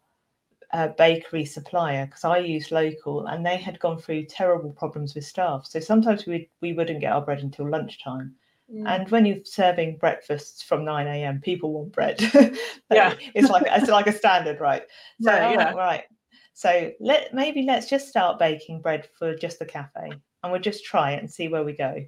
uh, 0.73 0.89
bakery 0.99 1.45
supplier 1.45 2.07
because 2.07 2.25
I 2.25 2.39
used 2.39 2.71
local 2.71 3.27
and 3.27 3.45
they 3.45 3.57
had 3.57 3.81
gone 3.81 3.99
through 3.99 4.27
terrible 4.27 4.71
problems 4.71 5.15
with 5.15 5.25
staff. 5.25 5.67
So 5.67 5.81
sometimes 5.81 6.27
we 6.27 6.49
we 6.61 6.73
wouldn't 6.73 7.01
get 7.01 7.13
our 7.13 7.23
bread 7.23 7.41
until 7.41 7.69
lunchtime. 7.69 8.35
Mm. 8.73 8.87
And 8.87 9.11
when 9.11 9.27
you're 9.27 9.45
serving 9.45 9.97
breakfasts 9.97 10.63
from 10.63 10.85
9 10.85 11.07
a.m., 11.09 11.41
people 11.41 11.73
want 11.73 11.93
bread. 11.93 12.21
yeah. 12.91 13.15
it's 13.35 13.51
like 13.51 13.65
it's 13.67 13.91
like 13.91 14.07
a 14.07 14.13
standard, 14.17 14.61
right? 14.61 14.85
So 15.21 15.33
right, 15.33 15.55
yeah. 15.55 15.73
right. 15.73 16.05
So 16.55 16.93
let 17.01 17.35
maybe 17.35 17.63
let's 17.63 17.89
just 17.89 18.09
start 18.09 18.39
baking 18.39 18.81
bread 18.81 19.09
for 19.19 19.35
just 19.35 19.59
the 19.59 19.67
cafe 19.67 20.13
and 20.43 20.53
we'll 20.53 20.61
just 20.61 20.85
try 20.85 21.13
it 21.13 21.21
and 21.21 21.31
see 21.31 21.49
where 21.49 21.65
we 21.65 21.73
go. 21.73 22.05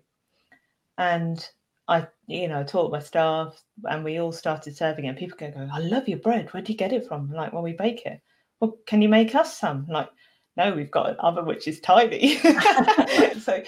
And 0.99 1.45
I, 1.89 2.07
you 2.27 2.49
know, 2.49 2.63
taught 2.63 2.93
my 2.93 3.01
staff 3.01 3.61
and 3.85 4.05
we 4.05 4.19
all 4.19 4.33
started 4.33 4.77
serving 4.77 5.07
it. 5.07 5.09
And 5.09 5.19
people 5.19 5.37
go, 5.39 5.53
I 5.73 5.79
love 5.81 6.09
your 6.09 6.19
bread. 6.19 6.53
Where 6.53 6.63
do 6.63 6.73
you 6.73 6.79
get 6.79 6.93
it 6.93 7.07
from? 7.09 7.31
I'm 7.31 7.37
like, 7.37 7.53
well, 7.53 7.63
we 7.63 7.73
bake 7.73 8.07
it. 8.07 8.21
Well, 8.63 8.79
can 8.87 9.03
you 9.03 9.09
make 9.09 9.35
us 9.35 9.59
some? 9.59 9.89
Like, 9.89 10.09
no, 10.57 10.73
we've 10.73 10.89
got 10.89 11.11
an 11.11 11.17
oven 11.17 11.47
which 11.47 11.67
is 11.67 11.81
tiny. 11.81 12.37
so, 13.41 13.61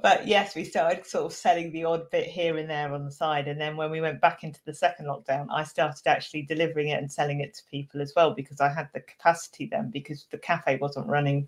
but 0.00 0.26
yes, 0.26 0.54
we 0.54 0.64
started 0.64 1.04
sort 1.04 1.26
of 1.26 1.34
selling 1.34 1.70
the 1.70 1.84
odd 1.84 2.08
bit 2.10 2.26
here 2.26 2.56
and 2.56 2.70
there 2.70 2.94
on 2.94 3.04
the 3.04 3.12
side. 3.12 3.46
And 3.46 3.60
then 3.60 3.76
when 3.76 3.90
we 3.90 4.00
went 4.00 4.22
back 4.22 4.44
into 4.44 4.60
the 4.64 4.72
second 4.72 5.04
lockdown, 5.04 5.48
I 5.50 5.64
started 5.64 6.06
actually 6.06 6.42
delivering 6.42 6.88
it 6.88 6.98
and 6.98 7.12
selling 7.12 7.40
it 7.40 7.52
to 7.56 7.62
people 7.70 8.00
as 8.00 8.14
well 8.16 8.30
because 8.32 8.58
I 8.58 8.70
had 8.72 8.88
the 8.94 9.00
capacity 9.00 9.66
then 9.66 9.90
because 9.90 10.26
the 10.30 10.38
cafe 10.38 10.78
wasn't 10.80 11.08
running 11.08 11.46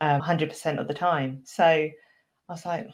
um, 0.00 0.22
100% 0.22 0.78
of 0.78 0.86
the 0.86 0.94
time. 0.94 1.40
So 1.42 1.64
I 1.64 1.92
was 2.48 2.64
like, 2.64 2.86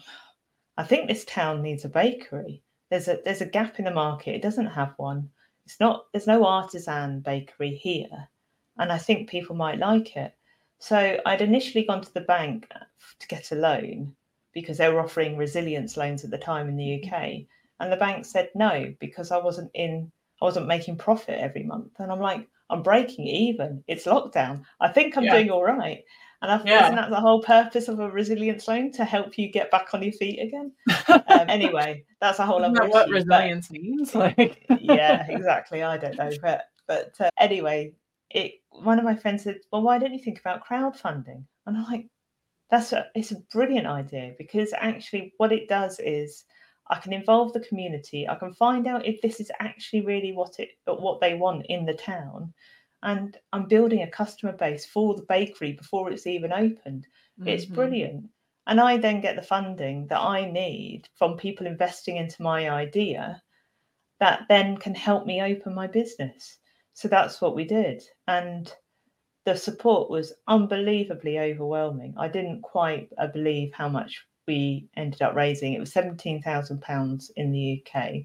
I 0.79 0.85
think 0.85 1.07
this 1.07 1.27
town 1.27 1.61
needs 1.61 1.85
a 1.85 1.91
bakery. 1.91 2.63
There's 2.89 3.09
a 3.09 3.19
there's 3.27 3.43
a 3.43 3.47
gap 3.47 3.79
in 3.79 3.85
the 3.85 3.91
market. 3.91 4.37
It 4.37 4.43
doesn't 4.43 4.69
have 4.69 4.95
one. 4.97 5.29
It's 5.67 5.79
not 5.81 6.07
there's 6.13 6.27
no 6.27 6.47
artisan 6.47 7.21
bakery 7.21 7.75
here, 7.75 8.31
and 8.79 8.93
I 8.93 8.99
think 8.99 9.29
people 9.29 9.57
might 9.57 9.79
like 9.79 10.17
it. 10.17 10.35
So 10.79 11.19
I'd 11.27 11.43
initially 11.43 11.85
gone 11.85 12.03
to 12.03 12.15
the 12.15 12.21
bank 12.21 12.71
to 13.19 13.29
get 13.29 13.53
a 13.53 13.57
loan 13.57 14.15
because 14.53 14.79
they 14.79 14.89
were 14.89 15.01
offering 15.01 15.37
resilience 15.37 15.97
loans 15.97 16.25
at 16.25 16.31
the 16.31 16.39
time 16.39 16.69
in 16.69 16.77
the 16.77 17.03
UK, 17.03 17.47
and 17.81 17.93
the 17.93 17.97
bank 17.97 18.25
said 18.25 18.51
no 18.55 18.93
because 18.99 19.31
I 19.31 19.39
wasn't 19.39 19.71
in 19.75 20.11
I 20.41 20.45
wasn't 20.45 20.69
making 20.69 20.97
profit 20.97 21.39
every 21.41 21.65
month, 21.65 21.93
and 21.99 22.13
I'm 22.13 22.21
like 22.21 22.47
I'm 22.71 22.83
breaking 22.83 23.27
even. 23.27 23.83
It's 23.87 24.05
lockdown. 24.05 24.63
I 24.81 24.89
think 24.89 25.17
I'm 25.17 25.25
yeah. 25.25 25.35
doing 25.35 25.51
all 25.51 25.65
right. 25.65 26.05
And 26.41 26.53
I 26.53 26.63
yeah. 26.65 26.85
isn't 26.85 26.95
that 26.95 27.11
the 27.11 27.21
whole 27.21 27.43
purpose 27.43 27.89
of 27.89 27.99
a 27.99 28.09
resilience 28.11 28.69
loan 28.69 28.93
to 28.93 29.05
help 29.05 29.37
you 29.37 29.51
get 29.51 29.73
back 29.73 29.89
on 29.93 30.03
your 30.03 30.13
feet 30.13 30.39
again? 30.41 30.73
um, 31.09 31.23
anyway, 31.49 32.05
that's 32.21 32.39
a 32.39 32.47
whole 32.47 32.65
other 32.65 32.85
issue, 32.85 32.93
what 32.93 33.09
resilience 33.09 33.71
means. 33.71 34.15
Like, 34.19 34.65
yeah, 34.81 35.27
exactly. 35.29 35.83
I 35.83 35.97
don't 35.97 36.17
know, 36.17 36.31
but 36.41 36.67
but 36.87 37.15
uh, 37.21 37.31
anyway, 37.39 37.93
it. 38.31 38.55
One 38.71 38.99
of 38.99 39.05
my 39.05 39.17
friends 39.17 39.45
said, 39.45 39.61
"Well, 39.73 39.83
why 39.83 39.99
don't 39.99 40.15
you 40.15 40.23
think 40.23 40.41
about 40.41 40.67
crowdfunding?" 40.67 41.45
And 41.67 41.77
I'm 41.77 41.85
like, 41.85 42.07
"That's 42.71 42.93
a 42.93 43.07
it's 43.15 43.33
a 43.33 43.43
brilliant 43.53 43.87
idea 43.87 44.35
because 44.39 44.73
actually, 44.77 45.35
what 45.39 45.53
it 45.53 45.69
does 45.69 46.01
is." 46.01 46.45
I 46.91 46.99
can 46.99 47.13
involve 47.13 47.53
the 47.53 47.61
community. 47.61 48.27
I 48.27 48.37
can 48.37 48.55
find 48.55 48.87
out 48.87 49.05
if 49.05 49.21
this 49.21 49.41
is 49.41 49.53
actually 49.61 50.07
really 50.07 50.33
what 50.33 50.59
it 50.59 50.71
what 50.87 51.21
they 51.21 51.35
want 51.35 51.67
in 51.67 51.85
the 51.85 51.93
town, 51.93 52.55
and 53.03 53.37
I'm 53.53 53.69
building 53.69 54.03
a 54.03 54.11
customer 54.11 54.53
base 54.53 54.85
for 54.87 55.15
the 55.15 55.27
bakery 55.29 55.73
before 55.73 56.11
it's 56.11 56.27
even 56.27 56.53
opened. 56.53 57.07
Mm-hmm. 57.39 57.49
It's 57.49 57.65
brilliant. 57.65 58.31
And 58.67 58.81
I 58.81 58.97
then 58.99 59.21
get 59.21 59.37
the 59.37 59.43
funding 59.43 60.07
that 60.09 60.21
I 60.21 60.51
need 60.51 61.09
from 61.15 61.37
people 61.37 61.67
investing 61.67 62.17
into 62.17 62.43
my 62.43 62.69
idea 62.71 63.43
that 64.21 64.43
then 64.49 64.77
can 64.77 64.95
help 64.95 65.27
me 65.27 65.41
open 65.41 65.75
my 65.75 65.87
business. 65.87 66.59
So 66.99 67.07
that's 67.07 67.41
what 67.41 67.55
we 67.55 67.63
did. 67.63 68.03
And 68.27 68.75
the 69.47 69.55
support 69.55 70.11
was 70.11 70.33
unbelievably 70.49 71.39
overwhelming. 71.39 72.13
I 72.19 72.27
didn't 72.27 72.63
quite 72.63 73.09
uh, 73.19 73.29
believe 73.29 73.71
how 73.73 73.89
much 73.89 74.27
we 74.49 74.89
ended 74.97 75.23
up 75.23 75.37
raising. 75.37 75.75
It 75.75 75.79
was 75.79 75.93
£17,000 75.93 77.31
in 77.37 77.53
the 77.53 77.81
UK. 77.87 78.25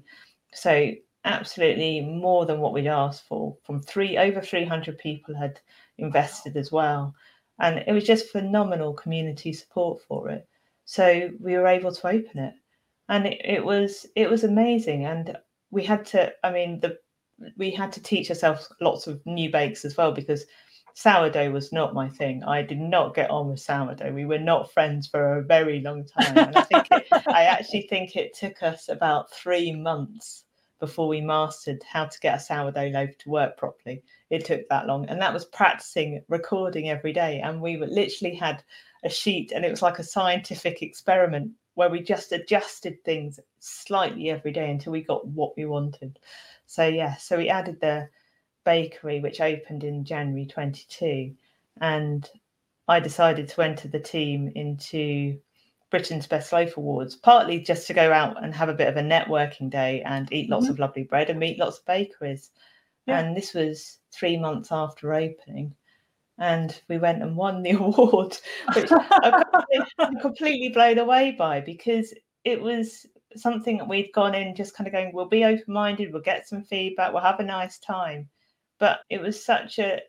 So 0.54 0.90
absolutely 1.24 2.00
more 2.00 2.46
than 2.46 2.58
what 2.58 2.72
we'd 2.72 2.88
asked 2.88 3.28
for. 3.28 3.56
From 3.62 3.80
three 3.80 4.18
over 4.18 4.40
300 4.40 4.98
people 4.98 5.36
had 5.36 5.60
invested 5.98 6.56
as 6.56 6.72
well. 6.72 7.14
And 7.60 7.84
it 7.86 7.92
was 7.92 8.02
just 8.02 8.32
phenomenal 8.32 8.92
community 8.92 9.52
support 9.52 10.02
for 10.08 10.30
it. 10.30 10.48
So 10.84 11.30
we 11.38 11.54
were 11.54 11.68
able 11.68 11.92
to 11.92 12.08
open 12.08 12.40
it. 12.40 12.54
And 13.08 13.24
it, 13.24 13.40
it 13.44 13.64
was 13.64 14.04
it 14.16 14.28
was 14.28 14.42
amazing. 14.42 15.04
And 15.06 15.36
we 15.70 15.84
had 15.84 16.04
to, 16.06 16.32
I 16.42 16.50
mean, 16.50 16.80
the 16.80 16.98
we 17.56 17.70
had 17.70 17.92
to 17.92 18.02
teach 18.02 18.30
ourselves 18.30 18.72
lots 18.80 19.06
of 19.06 19.24
new 19.26 19.50
bakes 19.50 19.84
as 19.84 19.96
well 19.96 20.12
because 20.12 20.44
sourdough 20.94 21.50
was 21.50 21.72
not 21.72 21.94
my 21.94 22.08
thing. 22.08 22.42
I 22.44 22.62
did 22.62 22.78
not 22.78 23.14
get 23.14 23.30
on 23.30 23.50
with 23.50 23.60
sourdough. 23.60 24.12
We 24.12 24.24
were 24.24 24.38
not 24.38 24.72
friends 24.72 25.08
for 25.08 25.38
a 25.38 25.42
very 25.42 25.80
long 25.80 26.04
time. 26.04 26.38
And 26.38 26.56
I 26.56 26.62
think 26.62 26.86
it, 26.90 27.06
I 27.26 27.44
actually 27.44 27.82
think 27.82 28.16
it 28.16 28.36
took 28.36 28.62
us 28.62 28.88
about 28.88 29.32
three 29.32 29.72
months 29.72 30.44
before 30.80 31.08
we 31.08 31.20
mastered 31.20 31.82
how 31.90 32.04
to 32.04 32.20
get 32.20 32.36
a 32.36 32.40
sourdough 32.40 32.90
loaf 32.90 33.16
to 33.18 33.30
work 33.30 33.56
properly. 33.56 34.02
It 34.30 34.44
took 34.44 34.68
that 34.68 34.86
long. 34.86 35.06
And 35.08 35.20
that 35.20 35.32
was 35.32 35.46
practicing 35.46 36.22
recording 36.28 36.90
every 36.90 37.12
day. 37.12 37.40
And 37.40 37.60
we 37.60 37.76
were, 37.76 37.86
literally 37.86 38.34
had 38.34 38.62
a 39.04 39.08
sheet 39.08 39.52
and 39.52 39.64
it 39.64 39.70
was 39.70 39.82
like 39.82 39.98
a 39.98 40.04
scientific 40.04 40.82
experiment 40.82 41.50
where 41.74 41.90
we 41.90 42.00
just 42.00 42.32
adjusted 42.32 43.02
things 43.04 43.40
slightly 43.58 44.30
every 44.30 44.52
day 44.52 44.70
until 44.70 44.92
we 44.92 45.02
got 45.02 45.26
what 45.26 45.56
we 45.56 45.64
wanted. 45.64 46.18
So, 46.66 46.86
yeah, 46.86 47.16
so 47.16 47.36
we 47.36 47.48
added 47.48 47.80
the 47.80 48.08
bakery, 48.64 49.20
which 49.20 49.40
opened 49.40 49.84
in 49.84 50.04
January 50.04 50.46
22. 50.46 51.34
And 51.80 52.28
I 52.88 53.00
decided 53.00 53.48
to 53.48 53.62
enter 53.62 53.88
the 53.88 54.00
team 54.00 54.52
into 54.54 55.38
Britain's 55.90 56.26
Best 56.26 56.52
Loaf 56.52 56.76
Awards, 56.76 57.16
partly 57.16 57.60
just 57.60 57.86
to 57.86 57.94
go 57.94 58.12
out 58.12 58.42
and 58.42 58.54
have 58.54 58.68
a 58.68 58.74
bit 58.74 58.88
of 58.88 58.96
a 58.96 59.00
networking 59.00 59.70
day 59.70 60.02
and 60.02 60.32
eat 60.32 60.50
lots 60.50 60.64
mm-hmm. 60.64 60.72
of 60.72 60.78
lovely 60.78 61.04
bread 61.04 61.30
and 61.30 61.38
meet 61.38 61.58
lots 61.58 61.78
of 61.78 61.86
bakeries. 61.86 62.50
Yeah. 63.06 63.20
And 63.20 63.36
this 63.36 63.54
was 63.54 63.98
three 64.12 64.36
months 64.36 64.70
after 64.72 65.12
opening. 65.12 65.74
And 66.38 66.78
we 66.88 66.98
went 66.98 67.22
and 67.22 67.36
won 67.36 67.62
the 67.62 67.70
award, 67.78 68.36
which 68.74 68.90
I'm 69.98 70.16
completely 70.20 70.70
blown 70.70 70.98
away 70.98 71.32
by 71.32 71.60
because 71.60 72.12
it 72.44 72.60
was 72.60 73.06
something 73.36 73.78
that 73.78 73.88
we'd 73.88 74.12
gone 74.12 74.34
in 74.34 74.54
just 74.54 74.76
kind 74.76 74.86
of 74.86 74.92
going, 74.92 75.12
we'll 75.12 75.28
be 75.28 75.44
open 75.44 75.72
minded, 75.72 76.12
we'll 76.12 76.22
get 76.22 76.48
some 76.48 76.62
feedback, 76.62 77.12
we'll 77.12 77.22
have 77.22 77.40
a 77.40 77.44
nice 77.44 77.78
time. 77.78 78.28
But 78.78 79.00
it 79.10 79.20
was 79.20 79.44
such 79.44 79.78
a 79.78 80.00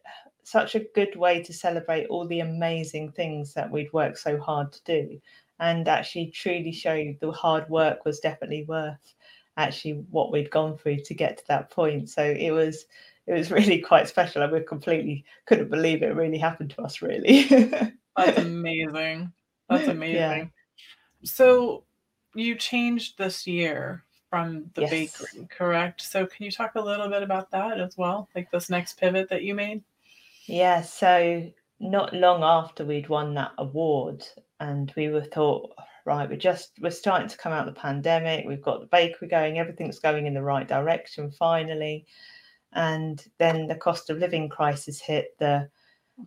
such 0.44 0.75
a 0.75 0.86
good 0.94 1.15
way 1.15 1.41
to 1.41 1.51
celebrate 1.51 2.05
all 2.08 2.27
the 2.27 2.41
amazing 2.41 3.12
things 3.12 3.53
that 3.55 3.72
we'd 3.72 3.91
worked 3.94 4.20
so 4.20 4.39
hard 4.39 4.72
to 4.72 4.84
do 4.86 5.20
and 5.60 5.88
actually 5.88 6.27
truly 6.27 6.72
show 6.72 7.13
the 7.20 7.32
hard 7.32 7.67
work 7.70 8.05
was 8.05 8.20
definitely 8.20 8.63
worth 8.65 9.15
actually 9.58 9.94
what 10.12 10.32
we'd 10.32 10.51
gone 10.51 10.77
through 10.77 10.98
to 10.98 11.13
get 11.13 11.38
to 11.38 11.44
that 11.48 11.72
point. 11.72 12.10
So 12.10 12.24
it 12.24 12.51
was 12.51 12.86
it 13.27 13.34
was 13.34 13.51
really 13.51 13.79
quite 13.79 14.08
special. 14.08 14.41
and 14.41 14.51
we 14.51 14.62
completely 14.62 15.25
couldn't 15.46 15.70
believe 15.70 16.03
it 16.03 16.15
really 16.15 16.38
happened 16.38 16.72
to 16.72 16.82
us 16.82 17.01
really. 17.01 17.44
That's 18.17 18.38
amazing. 18.38 19.32
That's 19.70 19.88
amazing. 19.88 20.15
Yeah. 20.15 20.46
So 21.24 21.84
you 22.36 22.55
changed 22.55 23.17
this 23.17 23.48
year 23.48 24.03
from 24.29 24.70
the 24.74 24.82
yes. 24.82 24.89
bakery, 24.89 25.48
correct? 25.50 26.01
So 26.01 26.25
can 26.25 26.46
you 26.46 26.51
talk 26.51 26.75
a 26.75 26.82
little 26.82 27.10
bit 27.10 27.24
about 27.24 27.51
that 27.51 27.79
as 27.79 27.98
well? 27.98 28.29
Like 28.36 28.51
this 28.51 28.70
next 28.70 29.00
pivot 29.00 29.29
that 29.29 29.44
you 29.44 29.55
made? 29.55 29.84
Yeah, 30.46 30.82
so 30.82 31.50
not 31.79 32.13
long 32.13 32.44
after 32.44 32.86
we'd 32.86 33.10
won 33.10 33.34
that 33.36 33.51
award, 33.58 34.25
and 34.60 34.94
we 34.96 35.10
were 35.10 35.24
thought, 35.24 35.74
right, 36.05 36.29
we're 36.29 36.38
just 36.38 36.72
we're 36.82 36.91
starting 36.91 37.27
to 37.27 37.38
come 37.38 37.51
out 37.51 37.67
of 37.67 37.74
the 37.74 37.79
pandemic. 37.79 38.46
We've 38.46 38.62
got 38.62 38.82
the 38.82 38.88
bakery 38.88 39.27
going, 39.27 39.58
everything's 39.58 40.00
going 40.00 40.25
in 40.27 40.34
the 40.34 40.44
right 40.44 40.67
direction 40.67 41.32
finally. 41.32 42.05
And 42.75 43.24
then 43.39 43.67
the 43.67 43.75
cost 43.75 44.10
of 44.10 44.17
living 44.17 44.50
crisis 44.50 45.00
hit. 45.01 45.38
The 45.39 45.70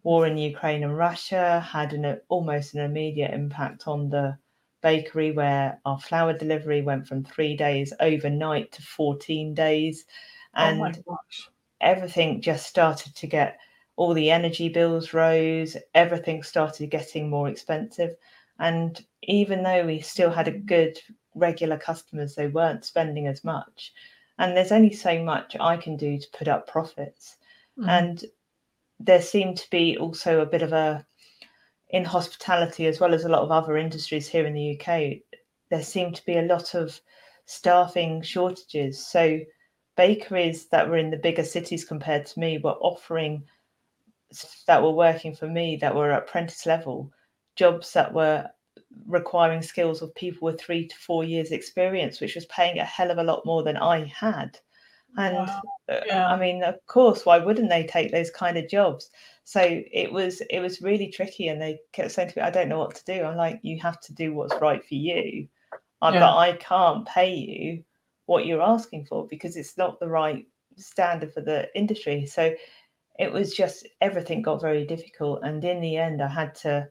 war 0.02 0.26
in 0.26 0.36
Ukraine 0.36 0.82
and 0.82 0.96
Russia 0.96 1.60
had 1.60 1.92
an 1.92 2.20
almost 2.28 2.74
an 2.74 2.80
immediate 2.80 3.32
impact 3.32 3.86
on 3.86 4.08
the 4.08 4.36
bakery, 4.82 5.32
where 5.32 5.80
our 5.84 5.98
flour 6.00 6.32
delivery 6.32 6.82
went 6.82 7.06
from 7.06 7.24
three 7.24 7.56
days 7.56 7.92
overnight 8.00 8.72
to 8.72 8.82
14 8.82 9.54
days. 9.54 10.04
Oh 10.56 10.64
and 10.64 11.04
oh 11.08 11.16
everything 11.80 12.40
just 12.40 12.66
started 12.66 13.14
to 13.14 13.26
get 13.26 13.58
all 13.96 14.14
the 14.14 14.30
energy 14.30 14.68
bills 14.68 15.12
rose, 15.12 15.76
everything 15.94 16.42
started 16.42 16.88
getting 16.88 17.28
more 17.28 17.48
expensive. 17.48 18.14
And 18.60 19.04
even 19.22 19.62
though 19.62 19.86
we 19.86 20.00
still 20.00 20.30
had 20.30 20.48
a 20.48 20.58
good 20.58 20.98
regular 21.34 21.76
customers, 21.76 22.34
they 22.34 22.46
weren't 22.46 22.84
spending 22.84 23.26
as 23.26 23.44
much. 23.44 23.92
And 24.38 24.56
there's 24.56 24.72
only 24.72 24.92
so 24.92 25.22
much 25.22 25.56
I 25.58 25.76
can 25.76 25.96
do 25.96 26.18
to 26.18 26.26
put 26.36 26.48
up 26.48 26.68
profits. 26.68 27.36
Mm-hmm. 27.78 27.88
And 27.88 28.24
there 29.00 29.22
seemed 29.22 29.56
to 29.58 29.70
be 29.70 29.96
also 29.96 30.40
a 30.40 30.46
bit 30.46 30.62
of 30.62 30.72
a, 30.72 31.04
in 31.90 32.04
hospitality 32.04 32.86
as 32.86 33.00
well 33.00 33.14
as 33.14 33.24
a 33.24 33.28
lot 33.28 33.42
of 33.42 33.50
other 33.50 33.76
industries 33.76 34.28
here 34.28 34.46
in 34.46 34.54
the 34.54 34.78
UK, 34.78 35.18
there 35.70 35.82
seemed 35.82 36.16
to 36.16 36.26
be 36.26 36.38
a 36.38 36.42
lot 36.42 36.74
of 36.74 37.00
staffing 37.46 38.22
shortages. 38.22 39.04
So 39.04 39.40
bakeries 39.96 40.68
that 40.68 40.88
were 40.88 40.98
in 40.98 41.10
the 41.10 41.16
bigger 41.16 41.44
cities 41.44 41.84
compared 41.84 42.26
to 42.26 42.38
me 42.38 42.58
were 42.58 42.78
offering 42.80 43.44
that 44.66 44.82
were 44.82 44.92
working 44.92 45.34
for 45.34 45.48
me 45.48 45.76
that 45.76 45.94
were 45.94 46.12
apprentice 46.12 46.66
level 46.66 47.10
jobs 47.56 47.92
that 47.94 48.12
were 48.12 48.46
requiring 49.06 49.62
skills 49.62 50.02
of 50.02 50.14
people 50.14 50.46
with 50.46 50.60
three 50.60 50.86
to 50.86 50.96
four 50.96 51.24
years 51.24 51.50
experience 51.50 52.20
which 52.20 52.34
was 52.34 52.46
paying 52.46 52.78
a 52.78 52.84
hell 52.84 53.10
of 53.10 53.18
a 53.18 53.22
lot 53.22 53.44
more 53.46 53.62
than 53.62 53.76
i 53.76 54.04
had 54.04 54.58
and 55.16 55.36
wow. 55.36 55.62
Uh, 55.88 56.00
yeah. 56.06 56.28
i 56.28 56.38
mean 56.38 56.62
of 56.62 56.74
course 56.86 57.24
why 57.24 57.38
wouldn't 57.38 57.70
they 57.70 57.84
take 57.84 58.10
those 58.10 58.30
kind 58.30 58.58
of 58.58 58.68
jobs 58.68 59.10
so 59.44 59.60
it 59.62 60.12
was 60.12 60.42
it 60.50 60.60
was 60.60 60.82
really 60.82 61.08
tricky 61.08 61.48
and 61.48 61.60
they 61.60 61.78
kept 61.92 62.12
saying 62.12 62.28
to 62.28 62.38
me 62.38 62.42
i 62.42 62.50
don't 62.50 62.68
know 62.68 62.78
what 62.78 62.94
to 62.94 63.04
do 63.04 63.24
i'm 63.24 63.36
like 63.36 63.58
you 63.62 63.78
have 63.80 64.00
to 64.00 64.12
do 64.12 64.34
what's 64.34 64.60
right 64.60 64.84
for 64.86 64.94
you 64.94 65.48
uh, 66.02 66.10
yeah. 66.12 66.20
but 66.20 66.36
i 66.36 66.52
can't 66.52 67.06
pay 67.06 67.34
you 67.34 67.82
what 68.26 68.44
you're 68.44 68.62
asking 68.62 69.06
for 69.06 69.26
because 69.28 69.56
it's 69.56 69.78
not 69.78 69.98
the 69.98 70.08
right 70.08 70.46
standard 70.76 71.32
for 71.32 71.40
the 71.40 71.66
industry 71.74 72.26
so 72.26 72.54
it 73.18 73.32
was 73.32 73.54
just 73.54 73.88
everything 74.00 74.42
got 74.42 74.60
very 74.60 74.86
difficult 74.86 75.40
and 75.42 75.64
in 75.64 75.80
the 75.80 75.96
end 75.96 76.22
i 76.22 76.28
had 76.28 76.54
to 76.54 76.86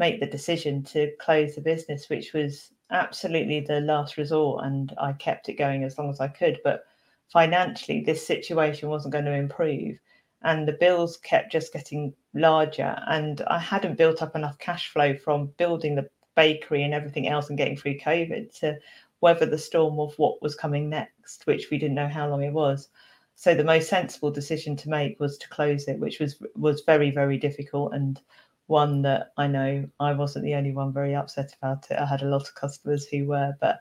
make 0.00 0.18
the 0.18 0.26
decision 0.26 0.82
to 0.82 1.12
close 1.20 1.54
the 1.54 1.60
business 1.60 2.08
which 2.08 2.32
was 2.32 2.72
absolutely 2.90 3.60
the 3.60 3.80
last 3.82 4.16
resort 4.16 4.64
and 4.64 4.94
i 4.98 5.12
kept 5.12 5.48
it 5.48 5.54
going 5.54 5.84
as 5.84 5.96
long 5.96 6.10
as 6.10 6.20
i 6.20 6.26
could. 6.26 6.58
But 6.64 6.84
financially 7.28 8.02
this 8.02 8.26
situation 8.26 8.88
wasn't 8.88 9.12
going 9.12 9.26
to 9.26 9.42
improve 9.44 9.96
and 10.42 10.66
the 10.66 10.72
bills 10.72 11.18
kept 11.18 11.52
just 11.52 11.72
getting 11.72 12.12
larger 12.34 12.96
and 13.06 13.42
i 13.42 13.58
hadn't 13.58 13.98
built 13.98 14.22
up 14.22 14.34
enough 14.34 14.58
cash 14.58 14.88
flow 14.88 15.14
from 15.14 15.52
building 15.58 15.94
the 15.94 16.08
bakery 16.34 16.82
and 16.82 16.94
everything 16.94 17.28
else 17.28 17.48
and 17.48 17.58
getting 17.58 17.76
through 17.76 17.98
covid 17.98 18.52
to 18.58 18.76
weather 19.20 19.46
the 19.46 19.58
storm 19.58 20.00
of 20.00 20.14
what 20.18 20.40
was 20.42 20.54
coming 20.54 20.88
next 20.88 21.46
which 21.46 21.70
we 21.70 21.78
didn't 21.78 21.94
know 21.94 22.08
how 22.08 22.28
long 22.28 22.42
it 22.42 22.52
was. 22.52 22.88
So 23.34 23.54
the 23.54 23.64
most 23.64 23.88
sensible 23.88 24.30
decision 24.30 24.76
to 24.76 24.90
make 24.90 25.20
was 25.20 25.38
to 25.38 25.48
close 25.48 25.88
it 25.88 25.98
which 25.98 26.18
was 26.20 26.42
was 26.56 26.82
very 26.82 27.10
very 27.10 27.38
difficult 27.38 27.94
and 27.94 28.20
one 28.70 29.02
that 29.02 29.32
i 29.36 29.46
know 29.46 29.84
i 29.98 30.12
wasn't 30.12 30.44
the 30.44 30.54
only 30.54 30.72
one 30.72 30.92
very 30.92 31.14
upset 31.14 31.54
about 31.60 31.90
it 31.90 31.98
i 31.98 32.06
had 32.06 32.22
a 32.22 32.28
lot 32.28 32.42
of 32.42 32.54
customers 32.54 33.06
who 33.06 33.26
were 33.26 33.52
but 33.60 33.80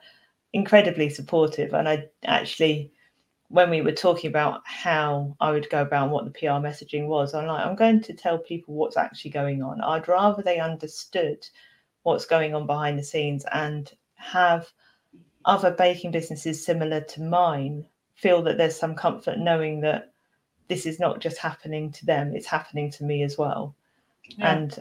incredibly 0.54 1.10
supportive 1.10 1.74
and 1.74 1.88
i 1.88 2.06
actually 2.26 2.92
when 3.50 3.72
we 3.72 3.82
were 3.82 3.92
talking 3.92 4.30
about 4.30 4.62
how 4.64 5.36
I 5.40 5.52
would 5.52 5.70
go 5.72 5.82
about 5.82 6.12
what 6.12 6.24
the 6.24 6.32
PR 6.32 6.62
messaging 6.62 7.08
was, 7.08 7.34
I'm 7.34 7.48
like, 7.48 7.66
I'm 7.66 7.76
going 7.76 8.00
to 8.02 8.14
tell 8.14 8.38
people 8.38 8.76
what's 8.76 8.96
actually 8.96 9.32
going 9.32 9.64
on. 9.64 9.82
I'd 9.82 10.08
rather 10.08 10.44
they 10.44 10.60
understood 10.60 11.44
what's 12.04 12.28
going 12.28 12.54
on 12.54 12.68
behind 12.68 13.00
the 13.00 13.04
scenes 13.04 13.46
and 13.52 13.92
have 14.16 14.68
other 15.46 15.72
baking 15.72 16.12
businesses 16.12 16.64
similar 16.64 17.02
to 17.02 17.22
mine 17.24 17.86
feel 18.14 18.44
that 18.44 18.58
there's 18.58 18.80
some 18.80 18.94
comfort 18.94 19.40
knowing 19.40 19.82
that 19.82 20.14
this 20.68 20.86
is 20.86 21.00
not 21.00 21.20
just 21.20 21.38
happening 21.40 21.92
to 21.92 22.06
them, 22.06 22.36
it's 22.36 22.46
happening 22.46 22.92
to 22.92 23.04
me 23.04 23.24
as 23.24 23.36
well. 23.36 23.76
Yeah. 24.38 24.54
And 24.54 24.80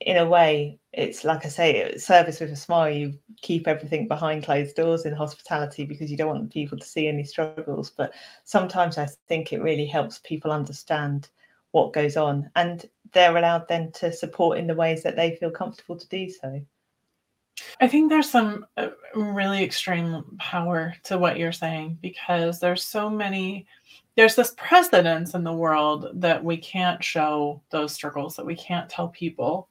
in 0.00 0.18
a 0.18 0.28
way, 0.28 0.78
it's 0.92 1.24
like 1.24 1.44
I 1.44 1.48
say, 1.48 1.96
service 1.96 2.40
with 2.40 2.52
a 2.52 2.56
smile. 2.56 2.90
You 2.90 3.18
keep 3.40 3.66
everything 3.66 4.08
behind 4.08 4.44
closed 4.44 4.76
doors 4.76 5.06
in 5.06 5.14
hospitality 5.14 5.84
because 5.84 6.10
you 6.10 6.16
don't 6.16 6.28
want 6.28 6.52
people 6.52 6.78
to 6.78 6.86
see 6.86 7.08
any 7.08 7.24
struggles. 7.24 7.90
But 7.90 8.12
sometimes 8.44 8.98
I 8.98 9.06
think 9.28 9.52
it 9.52 9.62
really 9.62 9.86
helps 9.86 10.20
people 10.24 10.52
understand 10.52 11.28
what 11.72 11.92
goes 11.92 12.16
on, 12.16 12.50
and 12.56 12.88
they're 13.12 13.36
allowed 13.36 13.68
then 13.68 13.92
to 13.92 14.12
support 14.12 14.58
in 14.58 14.66
the 14.66 14.74
ways 14.74 15.02
that 15.02 15.16
they 15.16 15.36
feel 15.36 15.50
comfortable 15.50 15.96
to 15.96 16.08
do 16.08 16.30
so. 16.30 16.64
I 17.80 17.88
think 17.88 18.10
there's 18.10 18.28
some 18.28 18.66
uh, 18.76 18.88
really 19.14 19.62
extreme 19.62 20.24
power 20.38 20.94
to 21.04 21.18
what 21.18 21.38
you're 21.38 21.52
saying 21.52 21.98
because 22.02 22.60
there's 22.60 22.84
so 22.84 23.08
many 23.08 23.66
there's 24.16 24.34
this 24.34 24.54
precedence 24.56 25.34
in 25.34 25.44
the 25.44 25.52
world 25.52 26.08
that 26.14 26.42
we 26.42 26.56
can't 26.56 27.04
show 27.04 27.60
those 27.70 27.92
struggles 27.92 28.34
that 28.36 28.46
we 28.46 28.56
can't 28.56 28.88
tell 28.88 29.08
people 29.08 29.68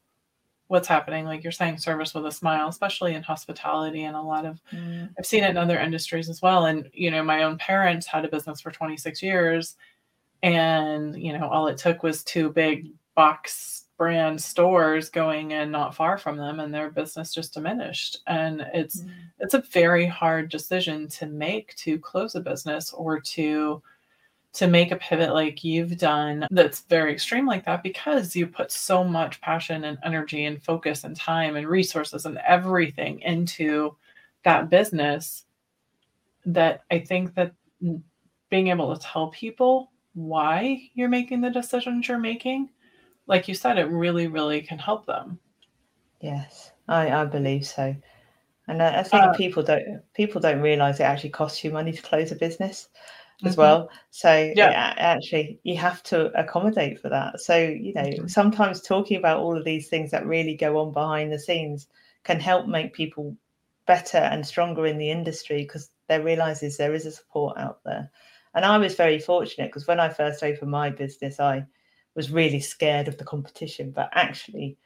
what's 0.68 0.88
happening 0.88 1.26
like 1.26 1.44
you're 1.44 1.52
saying 1.52 1.78
service 1.78 2.14
with 2.14 2.26
a 2.26 2.32
smile 2.32 2.68
especially 2.68 3.14
in 3.14 3.22
hospitality 3.22 4.04
and 4.04 4.16
a 4.16 4.22
lot 4.22 4.46
of 4.46 4.60
mm. 4.74 5.08
i've 5.18 5.26
seen 5.26 5.44
it 5.44 5.52
in 5.52 5.58
other 5.58 5.80
industries 5.80 6.30
as 6.30 6.42
well 6.42 6.66
and 6.66 6.90
you 6.94 7.12
know 7.12 7.24
my 7.24 7.44
own 7.44 7.58
parents 7.58 8.08
had 8.08 8.26
a 8.26 8.30
business 8.30 8.62
for 8.62 8.72
26 8.72 9.22
years 9.22 9.76
and 10.42 11.22
you 11.22 11.38
know 11.38 11.48
all 11.48 11.68
it 11.68 11.78
took 11.78 12.02
was 12.02 12.24
two 12.24 12.50
big 12.50 12.92
box 13.16 13.85
brand 13.98 14.42
stores 14.42 15.10
going 15.10 15.52
in 15.52 15.72
not 15.72 15.96
far 15.96 16.18
from 16.18 16.38
them 16.38 16.60
and 16.60 16.74
their 16.74 16.90
business 16.90 17.34
just 17.34 17.54
diminished 17.54 18.18
and 18.28 18.66
it's 18.74 19.02
mm. 19.02 19.10
it's 19.40 19.54
a 19.54 19.64
very 19.72 20.06
hard 20.06 20.50
decision 20.50 21.08
to 21.08 21.26
make 21.26 21.74
to 21.76 21.98
close 22.00 22.36
a 22.36 22.42
business 22.42 22.92
or 22.92 23.20
to 23.20 23.82
to 24.52 24.68
make 24.68 24.92
a 24.92 24.98
pivot 24.98 25.34
like 25.34 25.64
you've 25.64 25.98
done 25.98 26.46
that's 26.52 26.82
very 26.82 27.12
extreme 27.14 27.46
like 27.46 27.66
that 27.66 27.84
because 27.84 28.36
you 28.36 28.48
put 28.48 28.72
so 28.72 29.04
much 29.04 29.40
passion 29.42 29.86
and 29.86 29.98
energy 30.04 30.46
and 30.46 30.64
focus 30.64 31.04
and 31.04 31.16
time 31.16 31.56
and 31.56 31.68
resources 31.68 32.26
and 32.26 32.38
everything 32.46 33.20
into 33.22 33.96
that 34.44 34.70
business 34.70 35.46
that 36.46 36.84
I 36.92 37.00
think 37.00 37.34
that 37.36 37.54
being 38.50 38.68
able 38.68 38.96
to 38.96 39.02
tell 39.02 39.28
people 39.28 39.92
why 40.14 40.90
you're 40.94 41.10
making 41.10 41.42
the 41.42 41.50
decisions 41.50 42.08
you're 42.08 42.20
making, 42.20 42.70
like 43.28 43.48
you 43.48 43.56
said, 43.56 43.78
it 43.78 43.90
really, 43.90 44.28
really 44.28 44.62
can 44.62 44.78
help 44.78 45.06
them. 45.06 45.40
Yes, 46.22 46.72
I, 46.88 47.12
I 47.12 47.26
believe 47.26 47.66
so. 47.66 47.96
And 48.68 48.82
I, 48.82 49.00
I 49.00 49.04
think 49.04 49.24
uh, 49.24 49.34
people 49.34 49.64
don't 49.64 50.02
people 50.14 50.42
don't 50.42 50.62
realize 50.62 51.00
it 51.00 51.04
actually 51.04 51.30
costs 51.30 51.64
you 51.64 51.72
money 51.72 51.92
to 51.92 52.02
close 52.02 52.32
a 52.32 52.36
business 52.36 52.90
as 53.44 53.52
mm-hmm. 53.52 53.62
well. 53.62 53.90
So 54.12 54.54
yeah. 54.56 54.94
actually 54.98 55.60
you 55.64 55.78
have 55.78 56.02
to 56.04 56.28
accommodate 56.40 57.00
for 57.00 57.10
that. 57.10 57.42
So, 57.42 57.58
you 57.58 57.94
know, 57.94 58.04
mm-hmm. 58.04 58.28
sometimes 58.28 58.82
talking 58.82 59.18
about 59.18 59.40
all 59.40 59.58
of 59.58 59.66
these 59.66 59.88
things 59.88 60.12
that 60.12 60.26
really 60.26 60.56
go 60.56 60.80
on 60.80 60.94
behind 60.94 61.32
the 61.32 61.40
scenes 61.40 61.88
can 62.24 62.40
help 62.40 62.68
make 62.68 62.94
people 62.94 63.36
better 63.86 64.18
and 64.18 64.46
stronger 64.46 64.88
in 64.88 64.98
the 64.98 65.12
industry 65.12 65.62
because 65.64 65.92
they 66.08 66.20
realizes 66.20 66.78
there 66.78 66.94
is 66.94 67.06
a 67.06 67.12
support 67.12 67.58
out 67.58 67.80
there. 67.86 68.10
And 68.56 68.66
I 68.66 68.78
was 68.78 68.96
very 68.96 69.20
fortunate 69.20 69.68
because 69.68 69.86
when 69.86 70.00
I 70.00 70.10
first 70.10 70.42
opened 70.42 70.72
my 70.72 70.90
business, 70.90 71.40
I 71.40 71.66
was 72.16 72.32
really 72.32 72.60
scared 72.60 73.08
of 73.08 73.18
the 73.18 73.24
competition, 73.24 73.92
but 73.92 74.10
actually 74.14 74.78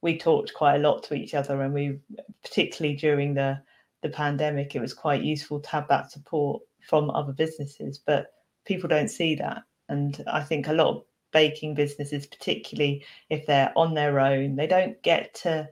we 0.00 0.16
talked 0.16 0.54
quite 0.54 0.76
a 0.76 0.78
lot 0.78 1.02
to 1.02 1.14
each 1.14 1.34
other 1.34 1.62
and 1.62 1.74
we 1.74 1.98
particularly 2.42 2.96
during 2.96 3.34
the 3.34 3.60
the 4.02 4.08
pandemic 4.08 4.74
it 4.74 4.80
was 4.80 4.94
quite 4.94 5.22
useful 5.22 5.58
to 5.58 5.68
have 5.68 5.88
that 5.88 6.10
support 6.10 6.62
from 6.88 7.10
other 7.10 7.32
businesses, 7.32 7.98
but 7.98 8.28
people 8.64 8.88
don't 8.88 9.10
see 9.10 9.34
that. 9.34 9.62
And 9.88 10.22
I 10.26 10.40
think 10.42 10.68
a 10.68 10.72
lot 10.72 10.88
of 10.88 11.02
baking 11.32 11.74
businesses, 11.74 12.26
particularly 12.26 13.04
if 13.28 13.46
they're 13.46 13.72
on 13.76 13.94
their 13.94 14.20
own, 14.20 14.56
they 14.56 14.66
don't 14.66 15.00
get 15.02 15.34
to 15.34 15.68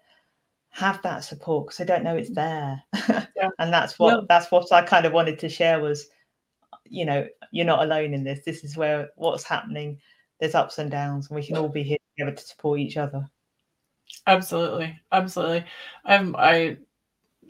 have 0.71 1.01
that 1.03 1.25
support 1.25 1.67
because 1.67 1.79
they 1.79 1.85
don't 1.85 2.05
know 2.05 2.17
it's 2.17 2.31
mm. 2.31 2.35
there. 2.35 2.83
Yeah. 3.37 3.49
and 3.59 3.73
that's 3.73 3.99
what 3.99 4.13
no. 4.13 4.27
that's 4.29 4.51
what 4.51 4.71
I 4.73 4.83
kind 4.83 5.07
of 5.07 5.13
wanted 5.13 5.39
to 5.39 5.49
share 5.49 5.81
was, 5.81 6.09
you 6.85 7.05
know, 7.05 7.27
you're 7.53 7.65
not 7.65 7.85
alone 7.85 8.13
in 8.13 8.25
this. 8.25 8.45
This 8.45 8.65
is 8.65 8.77
where 8.77 9.11
what's 9.17 9.45
happening. 9.45 10.01
There's 10.41 10.55
ups 10.55 10.79
and 10.79 10.91
downs, 10.91 11.29
and 11.29 11.37
we 11.37 11.47
can 11.47 11.57
all 11.57 11.69
be 11.69 11.83
here 11.83 11.99
together 12.17 12.37
to 12.37 12.43
support 12.43 12.81
each 12.81 12.97
other. 12.97 13.29
Absolutely, 14.27 14.99
absolutely. 15.13 15.65
I'm 16.05 16.37
I 16.37 16.79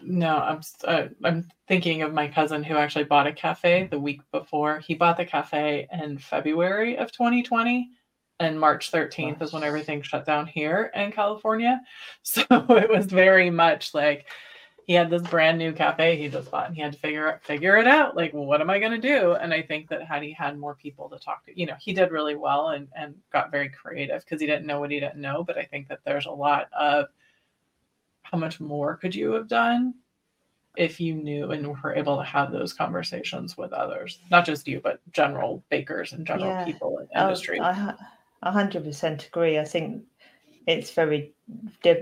no, 0.02 0.36
I'm 0.36 0.60
uh, 0.84 1.08
I'm 1.24 1.48
thinking 1.68 2.02
of 2.02 2.12
my 2.12 2.28
cousin 2.28 2.62
who 2.62 2.76
actually 2.76 3.04
bought 3.04 3.26
a 3.26 3.32
cafe 3.32 3.88
the 3.90 3.98
week 3.98 4.20
before. 4.30 4.78
He 4.80 4.94
bought 4.94 5.16
the 5.16 5.24
cafe 5.24 5.88
in 5.92 6.18
February 6.18 6.96
of 6.98 7.12
2020, 7.12 7.90
and 8.40 8.60
March 8.60 8.92
13th 8.92 9.42
is 9.42 9.52
when 9.52 9.64
everything 9.64 10.02
shut 10.02 10.26
down 10.26 10.46
here 10.46 10.90
in 10.94 11.12
California. 11.12 11.80
So 12.22 12.42
it 12.50 12.90
was 12.90 13.06
very 13.06 13.50
much 13.50 13.94
like 13.94 14.26
he 14.86 14.94
had 14.94 15.10
this 15.10 15.22
brand 15.22 15.58
new 15.58 15.72
cafe 15.72 16.16
he 16.16 16.28
just 16.28 16.50
bought, 16.50 16.68
and 16.68 16.76
he 16.76 16.80
had 16.80 16.92
to 16.92 16.98
figure 16.98 17.40
figure 17.42 17.76
it 17.76 17.88
out. 17.88 18.16
Like, 18.16 18.32
what 18.32 18.60
am 18.60 18.70
I 18.70 18.78
going 18.78 18.92
to 18.92 18.98
do? 18.98 19.32
And 19.32 19.52
I 19.52 19.60
think 19.60 19.88
that 19.88 20.06
had 20.06 20.22
he 20.22 20.32
had 20.32 20.58
more 20.58 20.76
people 20.76 21.08
to 21.10 21.18
talk 21.18 21.44
to, 21.46 21.58
you 21.58 21.66
know, 21.66 21.74
he 21.80 21.92
did 21.92 22.12
really 22.12 22.36
well 22.36 22.68
and 22.68 22.88
and 22.96 23.16
got 23.32 23.50
very 23.50 23.68
creative 23.68 24.24
because 24.24 24.40
he 24.40 24.46
didn't 24.46 24.66
know 24.66 24.78
what 24.78 24.92
he 24.92 25.00
didn't 25.00 25.20
know. 25.20 25.42
But 25.42 25.58
I 25.58 25.64
think 25.64 25.88
that 25.88 26.00
there's 26.04 26.26
a 26.26 26.30
lot 26.30 26.68
of 26.72 27.06
how 28.22 28.38
much 28.38 28.60
more 28.60 28.96
could 28.96 29.14
you 29.14 29.32
have 29.32 29.48
done 29.48 29.94
if 30.76 31.00
you 31.00 31.14
knew 31.14 31.50
and 31.50 31.66
were 31.66 31.94
able 31.94 32.18
to 32.18 32.24
have 32.24 32.52
those 32.52 32.72
conversations 32.72 33.56
with 33.56 33.72
others 33.72 34.18
not 34.30 34.44
just 34.44 34.68
you 34.68 34.78
but 34.80 35.00
general 35.12 35.64
bakers 35.70 36.12
and 36.12 36.26
general 36.26 36.50
yeah. 36.50 36.64
people 36.64 36.98
in 36.98 37.08
oh, 37.16 37.22
industry 37.22 37.58
I, 37.58 37.94
I 38.42 38.50
100% 38.50 39.26
agree 39.26 39.58
i 39.58 39.64
think 39.64 40.02
it's 40.66 40.90
very 40.90 41.32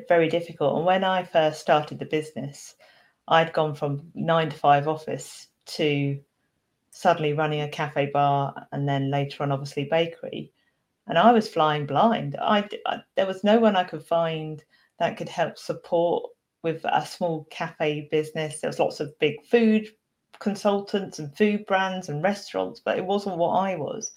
very 0.09 0.29
difficult 0.29 0.77
and 0.77 0.87
when 0.87 1.05
i 1.05 1.22
first 1.22 1.61
started 1.61 1.98
the 1.98 2.05
business 2.05 2.74
i'd 3.29 3.53
gone 3.53 3.74
from 3.74 4.03
nine 4.14 4.50
to 4.50 4.57
five 4.57 4.88
office 4.88 5.48
to 5.66 6.18
suddenly 6.90 7.33
running 7.33 7.62
a 7.62 7.68
cafe 7.68 8.11
bar 8.12 8.66
and 8.72 8.88
then 8.88 9.11
later 9.11 9.42
on 9.42 9.53
obviously 9.53 9.85
bakery 9.85 10.53
and 11.07 11.18
i 11.18 11.33
was 11.33 11.48
flying 11.48 11.87
blind 11.87 12.37
I, 12.40 12.68
I 12.87 12.98
there 13.16 13.27
was 13.27 13.44
no 13.44 13.59
one 13.59 13.77
i 13.77 13.85
could 13.85 14.05
find 14.05 14.62
that 14.98 15.16
could 15.16 15.29
help 15.29 15.59
support 15.59 16.31
with 16.64 16.85
a 16.85 17.07
small 17.07 17.46
cafe 17.50 18.09
business. 18.11 18.61
There 18.61 18.68
was 18.70 18.81
lots 18.81 18.98
of 18.98 19.16
big 19.20 19.44
food 19.44 19.88
consultants 20.40 21.20
and 21.20 21.37
food 21.37 21.64
brands 21.66 22.09
and 22.09 22.22
restaurants, 22.22 22.81
but 22.81 22.98
it 22.98 23.05
wasn't 23.05 23.37
what 23.37 23.53
I 23.53 23.77
was. 23.77 24.12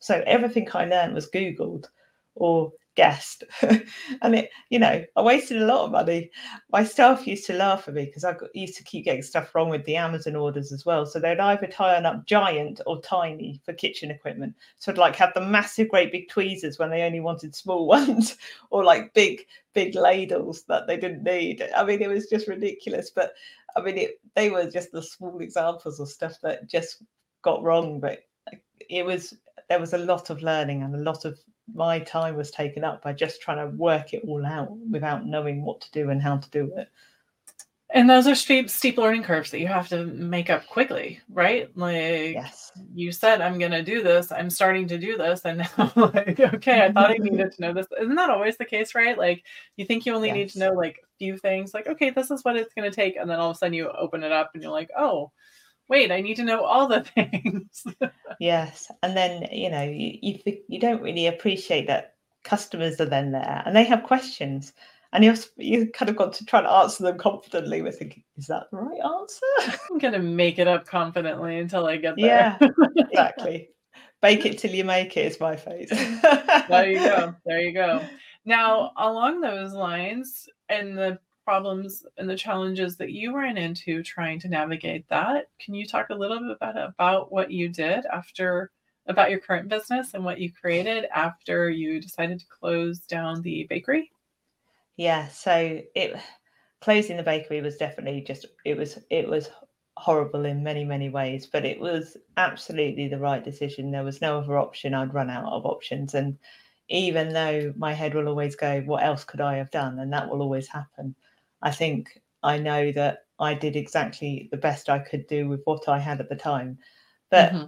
So 0.00 0.24
everything 0.26 0.66
I 0.72 0.86
learned 0.86 1.14
was 1.14 1.30
Googled 1.30 1.86
or 2.34 2.72
guessed. 3.00 3.44
and 3.62 4.34
it, 4.34 4.50
you 4.68 4.78
know, 4.78 5.02
I 5.16 5.22
wasted 5.22 5.62
a 5.62 5.64
lot 5.64 5.86
of 5.86 5.90
money. 5.90 6.30
My 6.70 6.84
staff 6.84 7.26
used 7.26 7.46
to 7.46 7.54
laugh 7.54 7.88
at 7.88 7.94
me 7.94 8.04
because 8.04 8.24
I 8.24 8.34
got, 8.34 8.54
used 8.54 8.76
to 8.76 8.84
keep 8.84 9.06
getting 9.06 9.22
stuff 9.22 9.54
wrong 9.54 9.70
with 9.70 9.86
the 9.86 9.96
Amazon 9.96 10.36
orders 10.36 10.70
as 10.70 10.84
well. 10.84 11.06
So 11.06 11.18
they'd 11.18 11.40
either 11.40 11.66
tie 11.66 11.94
up 11.94 12.26
giant 12.26 12.82
or 12.86 13.00
tiny 13.00 13.58
for 13.64 13.72
kitchen 13.72 14.10
equipment. 14.10 14.54
So 14.76 14.92
I'd 14.92 14.98
like 14.98 15.16
have 15.16 15.32
the 15.32 15.40
massive, 15.40 15.88
great 15.88 16.12
big 16.12 16.28
tweezers 16.28 16.78
when 16.78 16.90
they 16.90 17.00
only 17.00 17.20
wanted 17.20 17.54
small 17.54 17.86
ones, 17.96 18.36
or 18.68 18.84
like 18.84 19.14
big, 19.14 19.46
big 19.72 19.94
ladles 19.94 20.64
that 20.68 20.86
they 20.86 20.98
didn't 20.98 21.22
need. 21.22 21.66
I 21.74 21.82
mean, 21.84 22.02
it 22.02 22.10
was 22.10 22.28
just 22.28 22.48
ridiculous. 22.48 23.08
But 23.08 23.32
I 23.78 23.80
mean, 23.80 23.96
it, 23.96 24.20
they 24.36 24.50
were 24.50 24.70
just 24.70 24.92
the 24.92 25.02
small 25.02 25.40
examples 25.40 26.00
of 26.00 26.10
stuff 26.10 26.38
that 26.42 26.68
just 26.68 27.02
got 27.40 27.62
wrong. 27.62 27.98
But 27.98 28.24
it 28.90 29.06
was 29.06 29.32
there 29.70 29.80
was 29.80 29.94
a 29.94 29.98
lot 29.98 30.28
of 30.28 30.42
learning 30.42 30.82
and 30.82 30.94
a 30.94 30.98
lot 30.98 31.24
of 31.24 31.38
my 31.74 32.00
time 32.00 32.36
was 32.36 32.50
taken 32.50 32.84
up 32.84 33.02
by 33.02 33.12
just 33.12 33.40
trying 33.40 33.58
to 33.58 33.76
work 33.76 34.14
it 34.14 34.24
all 34.26 34.44
out 34.44 34.70
without 34.90 35.26
knowing 35.26 35.62
what 35.64 35.80
to 35.80 35.90
do 35.92 36.10
and 36.10 36.22
how 36.22 36.36
to 36.36 36.50
do 36.50 36.72
it. 36.76 36.88
And 37.92 38.08
those 38.08 38.28
are 38.28 38.36
steep, 38.36 38.70
steep 38.70 38.98
learning 38.98 39.24
curves 39.24 39.50
that 39.50 39.58
you 39.58 39.66
have 39.66 39.88
to 39.88 40.06
make 40.06 40.48
up 40.48 40.64
quickly, 40.68 41.20
right? 41.28 41.76
Like 41.76 42.34
yes. 42.34 42.70
you 42.94 43.10
said, 43.10 43.40
I'm 43.40 43.58
going 43.58 43.72
to 43.72 43.82
do 43.82 44.00
this. 44.00 44.30
I'm 44.30 44.48
starting 44.48 44.86
to 44.88 44.98
do 44.98 45.16
this. 45.16 45.44
And 45.44 45.58
now, 45.78 45.92
like, 45.96 46.38
okay, 46.38 46.84
I 46.84 46.92
thought 46.92 47.10
I 47.10 47.14
needed 47.18 47.50
to 47.50 47.60
know 47.60 47.72
this. 47.74 47.88
Isn't 48.00 48.14
that 48.14 48.30
always 48.30 48.56
the 48.56 48.64
case, 48.64 48.94
right? 48.94 49.18
Like 49.18 49.42
you 49.76 49.84
think 49.84 50.06
you 50.06 50.14
only 50.14 50.28
yes. 50.28 50.36
need 50.36 50.48
to 50.50 50.58
know 50.60 50.72
like 50.72 51.00
a 51.02 51.18
few 51.18 51.36
things, 51.36 51.74
like, 51.74 51.88
okay, 51.88 52.10
this 52.10 52.30
is 52.30 52.44
what 52.44 52.56
it's 52.56 52.74
going 52.74 52.88
to 52.88 52.94
take. 52.94 53.16
And 53.16 53.28
then 53.28 53.40
all 53.40 53.50
of 53.50 53.56
a 53.56 53.58
sudden 53.58 53.74
you 53.74 53.90
open 53.90 54.22
it 54.22 54.30
up 54.30 54.52
and 54.54 54.62
you're 54.62 54.72
like, 54.72 54.90
oh, 54.96 55.32
wait, 55.90 56.10
I 56.10 56.22
need 56.22 56.36
to 56.36 56.44
know 56.44 56.64
all 56.64 56.88
the 56.88 57.00
things. 57.14 57.84
yes. 58.38 58.90
And 59.02 59.14
then, 59.16 59.48
you 59.52 59.68
know, 59.68 59.82
you, 59.82 60.18
you, 60.22 60.58
you 60.68 60.80
don't 60.80 61.02
really 61.02 61.26
appreciate 61.26 61.88
that 61.88 62.14
customers 62.44 62.98
are 63.00 63.06
then 63.06 63.32
there 63.32 63.62
and 63.66 63.76
they 63.76 63.84
have 63.84 64.02
questions 64.04 64.72
and 65.12 65.24
you 65.24 65.34
you 65.56 65.88
kind 65.88 66.08
of 66.08 66.16
got 66.16 66.32
to 66.32 66.44
try 66.44 66.60
to 66.62 66.70
answer 66.70 67.02
them 67.02 67.18
confidently. 67.18 67.82
We're 67.82 67.92
thinking, 67.92 68.22
is 68.36 68.46
that 68.46 68.70
the 68.70 68.78
right 68.78 69.00
answer? 69.04 69.78
I'm 69.90 69.98
gonna 69.98 70.20
make 70.20 70.58
it 70.58 70.68
up 70.68 70.86
confidently 70.86 71.58
until 71.58 71.86
I 71.86 71.96
get 71.96 72.14
there. 72.16 72.56
Yeah, 72.60 72.68
exactly. 72.96 73.70
Bake 74.22 74.44
it 74.44 74.58
till 74.58 74.70
you 74.70 74.84
make 74.84 75.16
it 75.16 75.26
is 75.26 75.40
my 75.40 75.56
phrase. 75.56 75.88
there 75.90 76.90
you 76.90 76.98
go. 76.98 77.34
There 77.44 77.60
you 77.60 77.72
go. 77.72 78.04
Now, 78.44 78.92
along 78.96 79.40
those 79.40 79.72
lines, 79.72 80.48
and 80.68 80.96
the 80.96 81.18
problems 81.50 82.06
and 82.16 82.30
the 82.30 82.36
challenges 82.36 82.96
that 82.96 83.10
you 83.10 83.36
ran 83.36 83.58
into 83.58 84.04
trying 84.04 84.38
to 84.38 84.48
navigate 84.48 85.04
that, 85.08 85.48
can 85.58 85.74
you 85.74 85.84
talk 85.84 86.08
a 86.10 86.14
little 86.14 86.38
bit 86.38 86.56
about 86.60 86.76
about 86.76 87.32
what 87.32 87.50
you 87.50 87.68
did 87.68 88.06
after 88.06 88.70
about 89.08 89.32
your 89.32 89.40
current 89.40 89.68
business 89.68 90.14
and 90.14 90.24
what 90.24 90.38
you 90.38 90.52
created 90.52 91.06
after 91.12 91.68
you 91.68 92.00
decided 92.00 92.38
to 92.38 92.46
close 92.46 93.00
down 93.00 93.42
the 93.42 93.66
bakery? 93.68 94.12
yeah 94.96 95.26
so 95.26 95.80
it 95.96 96.14
closing 96.80 97.16
the 97.16 97.22
bakery 97.24 97.60
was 97.60 97.76
definitely 97.76 98.20
just 98.20 98.46
it 98.64 98.76
was 98.76 99.00
it 99.10 99.28
was 99.28 99.50
horrible 99.96 100.44
in 100.44 100.62
many 100.62 100.84
many 100.84 101.08
ways 101.08 101.46
but 101.46 101.64
it 101.64 101.80
was 101.80 102.16
absolutely 102.36 103.08
the 103.08 103.18
right 103.18 103.42
decision. 103.42 103.90
There 103.90 104.04
was 104.04 104.22
no 104.22 104.38
other 104.38 104.56
option. 104.56 104.94
I'd 104.94 105.12
run 105.12 105.30
out 105.30 105.52
of 105.52 105.66
options. 105.66 106.14
And 106.14 106.38
even 106.88 107.32
though 107.32 107.74
my 107.76 107.92
head 107.92 108.14
will 108.14 108.28
always 108.28 108.54
go 108.54 108.82
what 108.82 109.02
else 109.02 109.24
could 109.24 109.40
i 109.40 109.56
have 109.56 109.72
done? 109.72 109.98
And 109.98 110.12
that 110.12 110.28
will 110.28 110.42
always 110.42 110.68
happen 110.68 111.16
i 111.62 111.70
think 111.70 112.20
i 112.42 112.58
know 112.58 112.92
that 112.92 113.24
i 113.38 113.54
did 113.54 113.76
exactly 113.76 114.48
the 114.50 114.56
best 114.56 114.88
i 114.88 114.98
could 114.98 115.26
do 115.26 115.48
with 115.48 115.60
what 115.64 115.88
i 115.88 115.98
had 115.98 116.20
at 116.20 116.28
the 116.28 116.36
time 116.36 116.78
but 117.30 117.52
mm-hmm. 117.52 117.66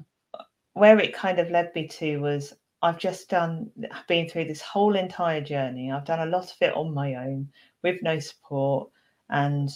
where 0.75 0.99
it 0.99 1.15
kind 1.15 1.39
of 1.39 1.51
led 1.51 1.75
me 1.75 1.87
to 1.87 2.19
was 2.19 2.55
I've 2.83 2.99
just 2.99 3.31
done 3.31 3.71
been 4.09 4.29
through 4.29 4.47
this 4.47 4.61
whole 4.61 4.97
entire 4.97 5.41
journey. 5.41 5.93
I've 5.93 6.05
done 6.05 6.27
a 6.27 6.31
lot 6.31 6.51
of 6.51 6.57
it 6.61 6.75
on 6.75 6.93
my 6.93 7.15
own 7.15 7.49
with 7.83 8.03
no 8.03 8.19
support. 8.19 8.91
And 9.31 9.71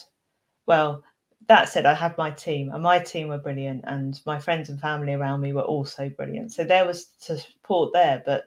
well, 0.66 1.04
that 1.46 1.68
said, 1.68 1.86
I 1.86 1.94
had 1.94 2.18
my 2.18 2.30
team, 2.32 2.72
and 2.72 2.82
my 2.82 2.98
team 2.98 3.28
were 3.28 3.38
brilliant, 3.38 3.84
and 3.86 4.20
my 4.26 4.40
friends 4.40 4.68
and 4.68 4.80
family 4.80 5.12
around 5.12 5.40
me 5.40 5.52
were 5.52 5.62
also 5.62 6.08
brilliant. 6.08 6.52
So 6.52 6.64
there 6.64 6.84
was 6.84 7.10
support 7.18 7.92
there, 7.92 8.22
but 8.26 8.46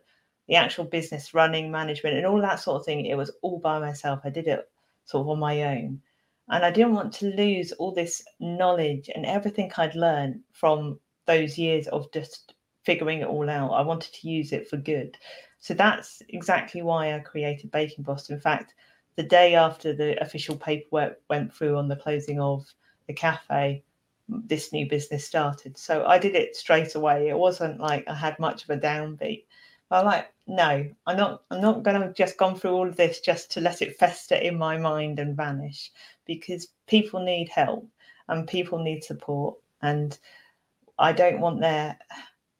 the 0.49 0.55
actual 0.55 0.83
business 0.83 1.33
running, 1.33 1.71
management, 1.71 2.17
and 2.17 2.25
all 2.25 2.41
that 2.41 2.59
sort 2.59 2.81
of 2.81 2.85
thing, 2.85 3.05
it 3.05 3.15
was 3.15 3.31
all 3.41 3.59
by 3.59 3.79
myself. 3.79 4.19
I 4.25 4.29
did 4.29 4.47
it 4.47 4.69
sort 5.09 5.21
of 5.21 5.29
on 5.29 5.39
my 5.39 5.63
own. 5.63 5.99
And 6.49 6.63
I 6.63 6.71
didn't 6.71 6.93
want 6.93 7.13
to 7.13 7.33
lose 7.35 7.71
all 7.73 7.91
this 7.91 8.23
knowledge 8.39 9.09
and 9.13 9.25
everything 9.25 9.71
I'd 9.75 9.95
learned 9.95 10.41
from 10.53 10.99
those 11.25 11.57
years 11.57 11.87
of 11.87 12.11
just 12.11 12.53
figuring 12.83 13.21
it 13.21 13.27
all 13.27 13.49
out. 13.49 13.71
I 13.71 13.81
wanted 13.81 14.13
to 14.13 14.29
use 14.29 14.51
it 14.51 14.69
for 14.69 14.77
good. 14.77 15.17
So 15.59 15.73
that's 15.73 16.21
exactly 16.29 16.81
why 16.81 17.15
I 17.15 17.19
created 17.19 17.71
Baking 17.71 18.03
Boss. 18.03 18.29
In 18.29 18.39
fact, 18.39 18.73
the 19.15 19.23
day 19.23 19.55
after 19.55 19.93
the 19.93 20.21
official 20.21 20.55
paperwork 20.55 21.19
went 21.29 21.53
through 21.53 21.75
on 21.75 21.87
the 21.87 21.95
closing 21.95 22.39
of 22.39 22.65
the 23.07 23.13
cafe, 23.13 23.83
this 24.27 24.71
new 24.71 24.87
business 24.87 25.25
started. 25.25 25.77
So 25.77 26.05
I 26.05 26.19
did 26.19 26.35
it 26.35 26.55
straight 26.55 26.93
away. 26.93 27.29
It 27.29 27.37
wasn't 27.37 27.79
like 27.79 28.07
I 28.07 28.13
had 28.13 28.39
much 28.39 28.63
of 28.63 28.69
a 28.69 28.77
downbeat. 28.77 29.45
I'm 29.91 30.05
like, 30.05 30.31
no, 30.49 30.89
I'm 31.05 31.17
not. 31.17 31.43
I'm 31.51 31.61
not 31.61 31.83
going 31.83 32.01
to 32.01 32.11
just 32.13 32.37
gone 32.37 32.59
through 32.59 32.71
all 32.71 32.87
of 32.87 32.95
this 32.95 33.19
just 33.19 33.51
to 33.51 33.61
let 33.61 33.81
it 33.81 33.99
fester 33.99 34.35
in 34.35 34.57
my 34.57 34.77
mind 34.77 35.19
and 35.19 35.37
vanish, 35.37 35.91
because 36.25 36.69
people 36.87 37.23
need 37.23 37.49
help 37.49 37.87
and 38.27 38.47
people 38.47 38.79
need 38.79 39.03
support, 39.03 39.55
and 39.81 40.17
I 40.97 41.13
don't 41.13 41.39
want 41.39 41.61
their 41.61 41.97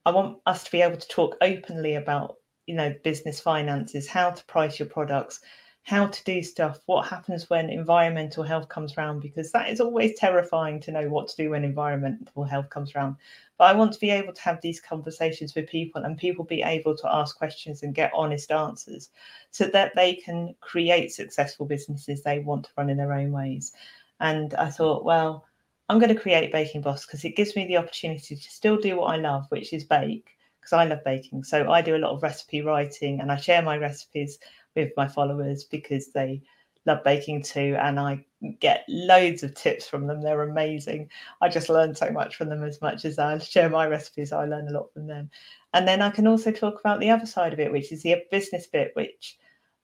I 0.06 0.12
want 0.12 0.38
us 0.46 0.64
to 0.64 0.72
be 0.72 0.82
able 0.82 0.98
to 0.98 1.08
talk 1.08 1.36
openly 1.42 1.96
about, 1.96 2.38
you 2.68 2.76
know, 2.76 2.94
business 3.04 3.40
finances, 3.40 4.08
how 4.08 4.32
to 4.32 4.46
price 4.46 4.80
your 4.80 4.88
products, 4.88 5.42
how 5.90 6.06
to 6.06 6.24
do 6.24 6.44
stuff, 6.44 6.82
what 6.86 7.08
happens 7.08 7.50
when 7.50 7.68
environmental 7.68 8.44
health 8.44 8.70
comes 8.70 8.96
around, 8.96 9.22
because 9.22 9.52
that 9.52 9.72
is 9.72 9.82
always 9.82 10.14
terrifying 10.20 10.80
to 10.80 10.92
know 10.92 11.10
what 11.10 11.28
to 11.28 11.36
do 11.36 11.50
when 11.50 11.64
environmental 11.64 12.44
health 12.44 12.70
comes 12.70 12.94
around. 12.94 13.16
But 13.58 13.72
I 13.72 13.74
want 13.74 13.94
to 13.94 14.00
be 14.00 14.12
able 14.12 14.34
to 14.34 14.42
have 14.44 14.62
these 14.62 14.80
conversations 14.80 15.56
with 15.56 15.68
people 15.68 16.04
and 16.04 16.16
people 16.16 16.46
be 16.46 16.62
able 16.62 16.96
to 16.96 17.12
ask 17.12 17.36
questions 17.36 17.82
and 17.82 17.96
get 17.96 18.12
honest 18.14 18.52
answers 18.52 19.10
so 19.50 19.66
that 19.66 19.94
they 19.96 20.14
can 20.14 20.54
create 20.62 21.12
successful 21.12 21.66
businesses 21.66 22.22
they 22.22 22.38
want 22.38 22.66
to 22.66 22.72
run 22.78 22.92
in 22.92 22.98
their 22.98 23.14
own 23.14 23.32
ways. 23.32 23.74
And 24.20 24.54
I 24.54 24.70
thought, 24.70 25.04
well, 25.04 25.48
I'm 25.90 25.98
going 25.98 26.14
to 26.14 26.22
create 26.22 26.52
Baking 26.52 26.82
Boss 26.82 27.08
because 27.08 27.26
it 27.26 27.36
gives 27.36 27.56
me 27.56 27.66
the 27.66 27.78
opportunity 27.78 28.36
to 28.36 28.52
still 28.52 28.78
do 28.78 28.98
what 28.98 29.16
I 29.16 29.18
love, 29.18 29.48
which 29.50 29.74
is 29.74 29.86
bake, 29.86 30.38
because 30.62 30.74
I 30.74 30.86
love 30.86 31.04
baking. 31.04 31.46
So 31.46 31.72
I 31.72 31.82
do 31.82 31.96
a 31.96 31.98
lot 31.98 32.12
of 32.12 32.22
recipe 32.22 32.62
writing 32.62 33.22
and 33.22 33.32
I 33.32 33.38
share 33.38 33.64
my 33.64 33.76
recipes 33.76 34.38
with 34.84 34.94
my 34.98 35.08
followers 35.08 35.64
because 35.64 36.12
they 36.12 36.42
love 36.86 37.04
baking 37.04 37.44
too. 37.44 37.76
And 37.80 38.00
I 38.00 38.26
get 38.60 38.86
loads 38.88 39.44
of 39.44 39.54
tips 39.54 39.88
from 39.88 40.08
them. 40.08 40.22
They're 40.22 40.44
amazing. 40.44 41.10
I 41.42 41.50
just 41.50 41.70
learn 41.70 41.94
so 41.96 42.10
much 42.12 42.36
from 42.36 42.50
them 42.50 42.64
as 42.64 42.82
much 42.82 43.06
as 43.06 43.20
I 43.20 43.38
share 43.38 43.70
my 43.70 43.88
recipes. 43.88 44.32
I 44.32 44.46
learn 44.46 44.68
a 44.68 44.72
lot 44.72 44.92
from 44.94 45.08
them. 45.08 45.30
And 45.74 45.88
then 45.88 46.02
I 46.02 46.10
can 46.10 46.28
also 46.28 46.52
talk 46.52 46.80
about 46.80 47.00
the 47.00 47.10
other 47.10 47.26
side 47.26 47.54
of 47.54 47.60
it, 47.60 47.72
which 47.72 47.92
is 47.92 48.04
the 48.04 48.16
business 48.32 48.68
bit, 48.68 48.92
which 48.96 49.38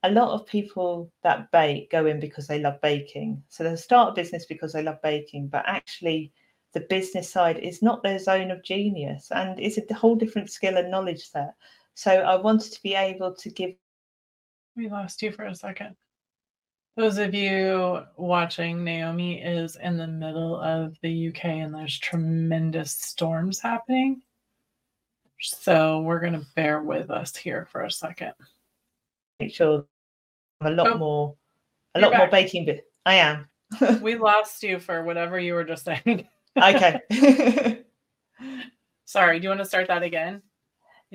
a 0.04 0.12
lot 0.12 0.34
of 0.34 0.46
people 0.46 1.12
that 1.24 1.52
bake 1.52 1.90
go 1.90 2.06
in 2.06 2.20
because 2.20 2.48
they 2.48 2.60
love 2.60 2.80
baking. 2.82 3.42
So 3.50 3.64
they'll 3.64 3.78
start 3.78 4.12
a 4.12 4.16
business 4.22 4.46
because 4.46 4.74
they 4.74 4.84
love 4.84 5.02
baking, 5.02 5.48
but 5.48 5.64
actually 5.68 6.32
the 6.74 6.82
business 6.82 7.30
side 7.30 7.58
is 7.58 7.82
not 7.82 8.04
their 8.04 8.20
zone 8.20 8.52
of 8.52 8.64
genius 8.64 9.32
and 9.32 9.60
it's 9.60 9.78
a 9.78 9.94
whole 9.94 10.16
different 10.16 10.52
skill 10.52 10.78
and 10.78 10.92
knowledge 10.92 11.28
set. 11.30 11.56
So 11.96 12.12
I 12.12 12.36
wanted 12.36 12.74
to 12.74 12.84
be 12.84 12.94
able 12.94 13.34
to 13.34 13.50
give. 13.50 13.72
We 14.76 14.90
lost 14.90 15.22
you 15.22 15.32
for 15.32 15.46
a 15.46 15.56
second. 15.56 15.96
Those 16.98 17.18
of 17.18 17.34
you 17.34 18.04
watching, 18.18 18.84
Naomi 18.84 19.42
is 19.42 19.78
in 19.82 19.98
the 19.98 20.08
middle 20.08 20.60
of 20.60 20.98
the 21.02 21.30
UK 21.30 21.46
and 21.46 21.74
there's 21.74 21.98
tremendous 22.00 22.92
storms 22.92 23.60
happening. 23.60 24.22
So 25.40 26.02
we're 26.02 26.20
going 26.20 26.40
to 26.40 26.46
bear 26.56 26.82
with 26.82 27.10
us 27.10 27.36
here 27.36 27.68
for 27.72 27.84
a 27.84 27.92
second. 27.92 28.34
Make 29.40 29.54
sure 29.54 29.86
a 30.62 30.72
lot 30.72 30.88
oh, 30.88 30.98
more, 30.98 31.36
a 31.96 32.00
lot 32.00 32.12
back. 32.12 32.18
more 32.20 32.30
baking. 32.30 32.66
But 32.66 32.82
I 33.06 33.16
am. 33.16 33.50
we 34.02 34.16
lost 34.16 34.64
you 34.64 34.80
for 34.80 35.04
whatever 35.04 35.38
you 35.40 35.54
were 35.54 35.66
just 35.66 35.86
saying. 35.86 36.28
okay. 36.58 37.02
Sorry. 39.06 39.40
Do 39.40 39.44
you 39.44 39.50
want 39.50 39.60
to 39.62 39.66
start 39.66 39.88
that 39.88 40.04
again? 40.04 40.42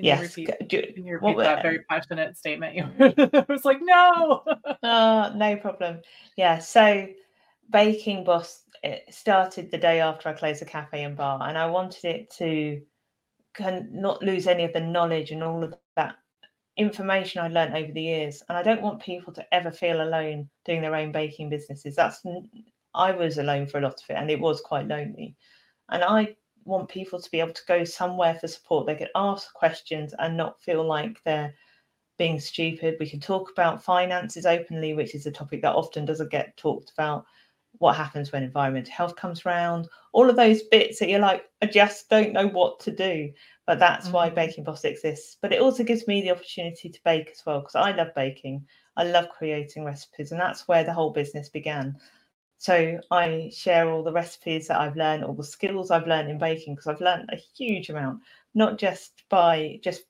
Can 0.01 0.07
yes. 0.07 0.35
You 0.35 0.45
repeat, 0.45 0.67
do, 0.67 0.81
can 0.93 1.05
you 1.05 1.13
repeat 1.19 1.37
that 1.37 1.61
very 1.61 1.79
passionate 1.87 2.35
statement? 2.35 2.73
You 2.73 2.85
I 3.33 3.45
was 3.47 3.65
like, 3.65 3.77
no. 3.81 4.43
uh, 4.83 5.31
no 5.35 5.55
problem. 5.57 6.01
Yeah. 6.37 6.57
So, 6.57 7.07
Baking 7.69 8.23
Boss 8.23 8.63
started 9.11 9.69
the 9.69 9.77
day 9.77 9.99
after 9.99 10.29
I 10.29 10.33
closed 10.33 10.61
the 10.61 10.65
cafe 10.65 11.03
and 11.03 11.15
bar, 11.15 11.47
and 11.47 11.55
I 11.55 11.67
wanted 11.67 12.05
it 12.05 12.31
to 12.37 12.81
can 13.53 13.89
not 13.91 14.23
lose 14.23 14.47
any 14.47 14.63
of 14.63 14.73
the 14.73 14.81
knowledge 14.81 15.29
and 15.29 15.43
all 15.43 15.63
of 15.63 15.75
that 15.95 16.15
information 16.77 17.41
I 17.41 17.49
learned 17.49 17.75
over 17.75 17.91
the 17.91 18.01
years. 18.01 18.41
And 18.49 18.57
I 18.57 18.63
don't 18.63 18.81
want 18.81 19.03
people 19.03 19.33
to 19.33 19.53
ever 19.53 19.69
feel 19.69 20.01
alone 20.01 20.49
doing 20.65 20.81
their 20.81 20.95
own 20.95 21.11
baking 21.11 21.51
businesses. 21.51 21.95
That's 21.95 22.23
I 22.95 23.11
was 23.11 23.37
alone 23.37 23.67
for 23.67 23.77
a 23.77 23.81
lot 23.81 24.01
of 24.01 24.09
it, 24.09 24.13
and 24.13 24.31
it 24.31 24.39
was 24.39 24.61
quite 24.61 24.87
lonely. 24.87 25.35
And 25.89 26.03
I 26.03 26.35
want 26.63 26.89
people 26.89 27.19
to 27.19 27.31
be 27.31 27.39
able 27.39 27.53
to 27.53 27.61
go 27.67 27.83
somewhere 27.83 28.35
for 28.35 28.47
support. 28.47 28.85
They 28.85 28.95
can 28.95 29.07
ask 29.15 29.53
questions 29.53 30.13
and 30.19 30.37
not 30.37 30.61
feel 30.61 30.85
like 30.85 31.21
they're 31.23 31.53
being 32.17 32.39
stupid. 32.39 32.97
We 32.99 33.09
can 33.09 33.19
talk 33.19 33.51
about 33.51 33.83
finances 33.83 34.45
openly, 34.45 34.93
which 34.93 35.15
is 35.15 35.25
a 35.25 35.31
topic 35.31 35.61
that 35.63 35.75
often 35.75 36.05
doesn't 36.05 36.31
get 36.31 36.55
talked 36.57 36.91
about. 36.91 37.25
What 37.77 37.95
happens 37.95 38.31
when 38.31 38.43
environmental 38.43 38.93
health 38.93 39.15
comes 39.15 39.45
around? 39.45 39.87
All 40.11 40.29
of 40.29 40.35
those 40.35 40.63
bits 40.63 40.99
that 40.99 41.09
you're 41.09 41.19
like, 41.19 41.45
I 41.61 41.67
just 41.67 42.09
don't 42.09 42.33
know 42.33 42.47
what 42.47 42.79
to 42.81 42.91
do. 42.91 43.31
But 43.65 43.79
that's 43.79 44.07
mm-hmm. 44.07 44.15
why 44.15 44.29
Baking 44.29 44.65
Boss 44.65 44.83
exists. 44.83 45.37
But 45.41 45.53
it 45.53 45.61
also 45.61 45.83
gives 45.83 46.05
me 46.05 46.21
the 46.21 46.31
opportunity 46.31 46.89
to 46.89 46.99
bake 47.05 47.29
as 47.31 47.45
well, 47.45 47.61
because 47.61 47.75
I 47.75 47.91
love 47.91 48.13
baking. 48.15 48.65
I 48.97 49.05
love 49.05 49.29
creating 49.29 49.85
recipes, 49.85 50.31
and 50.31 50.41
that's 50.41 50.67
where 50.67 50.83
the 50.83 50.93
whole 50.93 51.11
business 51.11 51.47
began. 51.47 51.95
So 52.61 52.99
I 53.09 53.49
share 53.51 53.89
all 53.89 54.03
the 54.03 54.11
recipes 54.11 54.67
that 54.67 54.79
I've 54.79 54.95
learned, 54.95 55.23
all 55.23 55.33
the 55.33 55.43
skills 55.43 55.89
I've 55.89 56.05
learned 56.05 56.29
in 56.29 56.37
baking, 56.37 56.75
because 56.75 56.85
I've 56.85 57.01
learned 57.01 57.27
a 57.33 57.41
huge 57.57 57.89
amount 57.89 58.21
not 58.53 58.77
just 58.77 59.23
by 59.29 59.79
just 59.83 60.03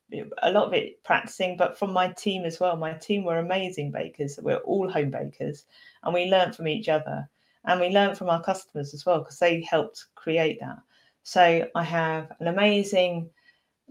a 0.43 0.51
lot 0.51 0.67
of 0.67 0.73
it 0.73 1.01
practicing, 1.05 1.55
but 1.55 1.79
from 1.79 1.93
my 1.93 2.09
team 2.09 2.43
as 2.43 2.59
well. 2.59 2.75
My 2.75 2.91
team 2.91 3.23
were 3.23 3.37
amazing 3.37 3.91
bakers. 3.91 4.37
We're 4.41 4.57
all 4.57 4.89
home 4.89 5.11
bakers, 5.11 5.63
and 6.03 6.13
we 6.13 6.25
learned 6.25 6.53
from 6.53 6.67
each 6.67 6.89
other, 6.89 7.29
and 7.63 7.79
we 7.79 7.87
learned 7.87 8.17
from 8.17 8.29
our 8.29 8.43
customers 8.43 8.93
as 8.93 9.05
well 9.05 9.19
because 9.19 9.39
they 9.39 9.61
helped 9.61 10.07
create 10.15 10.59
that. 10.59 10.79
So 11.23 11.65
I 11.73 11.83
have 11.85 12.33
an 12.41 12.47
amazing 12.47 13.29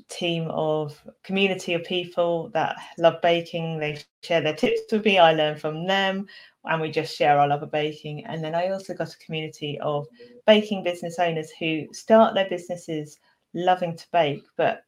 team 0.08 0.48
of 0.50 1.02
community 1.22 1.74
of 1.74 1.84
people 1.84 2.48
that 2.50 2.76
love 2.98 3.20
baking. 3.22 3.78
They 3.78 3.98
share 4.22 4.40
their 4.40 4.54
tips 4.54 4.80
with 4.92 5.04
me. 5.04 5.18
I 5.18 5.32
learn 5.32 5.58
from 5.58 5.86
them, 5.86 6.26
and 6.64 6.80
we 6.80 6.90
just 6.90 7.16
share 7.16 7.38
our 7.38 7.48
love 7.48 7.62
of 7.62 7.70
baking. 7.70 8.24
And 8.26 8.42
then 8.42 8.54
I 8.54 8.68
also 8.68 8.94
got 8.94 9.14
a 9.14 9.18
community 9.18 9.78
of 9.80 10.06
baking 10.46 10.84
business 10.84 11.18
owners 11.18 11.50
who 11.58 11.86
start 11.92 12.34
their 12.34 12.48
businesses 12.48 13.18
loving 13.54 13.96
to 13.96 14.06
bake, 14.12 14.44
but 14.56 14.84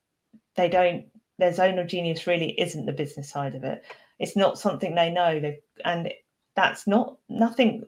they 0.57 0.69
don't. 0.69 1.07
Their 1.39 1.53
zone 1.53 1.79
of 1.79 1.89
genius 1.89 2.27
really 2.27 2.59
isn't 2.61 2.87
the 2.87 2.93
business 2.93 3.31
side 3.31 3.55
of 3.55 3.65
it. 3.65 3.85
It's 4.19 4.37
not 4.37 4.59
something 4.59 4.95
they 4.95 5.11
know. 5.11 5.41
They 5.41 5.61
and 5.85 6.13
that's 6.55 6.87
not 6.87 7.17
nothing 7.29 7.85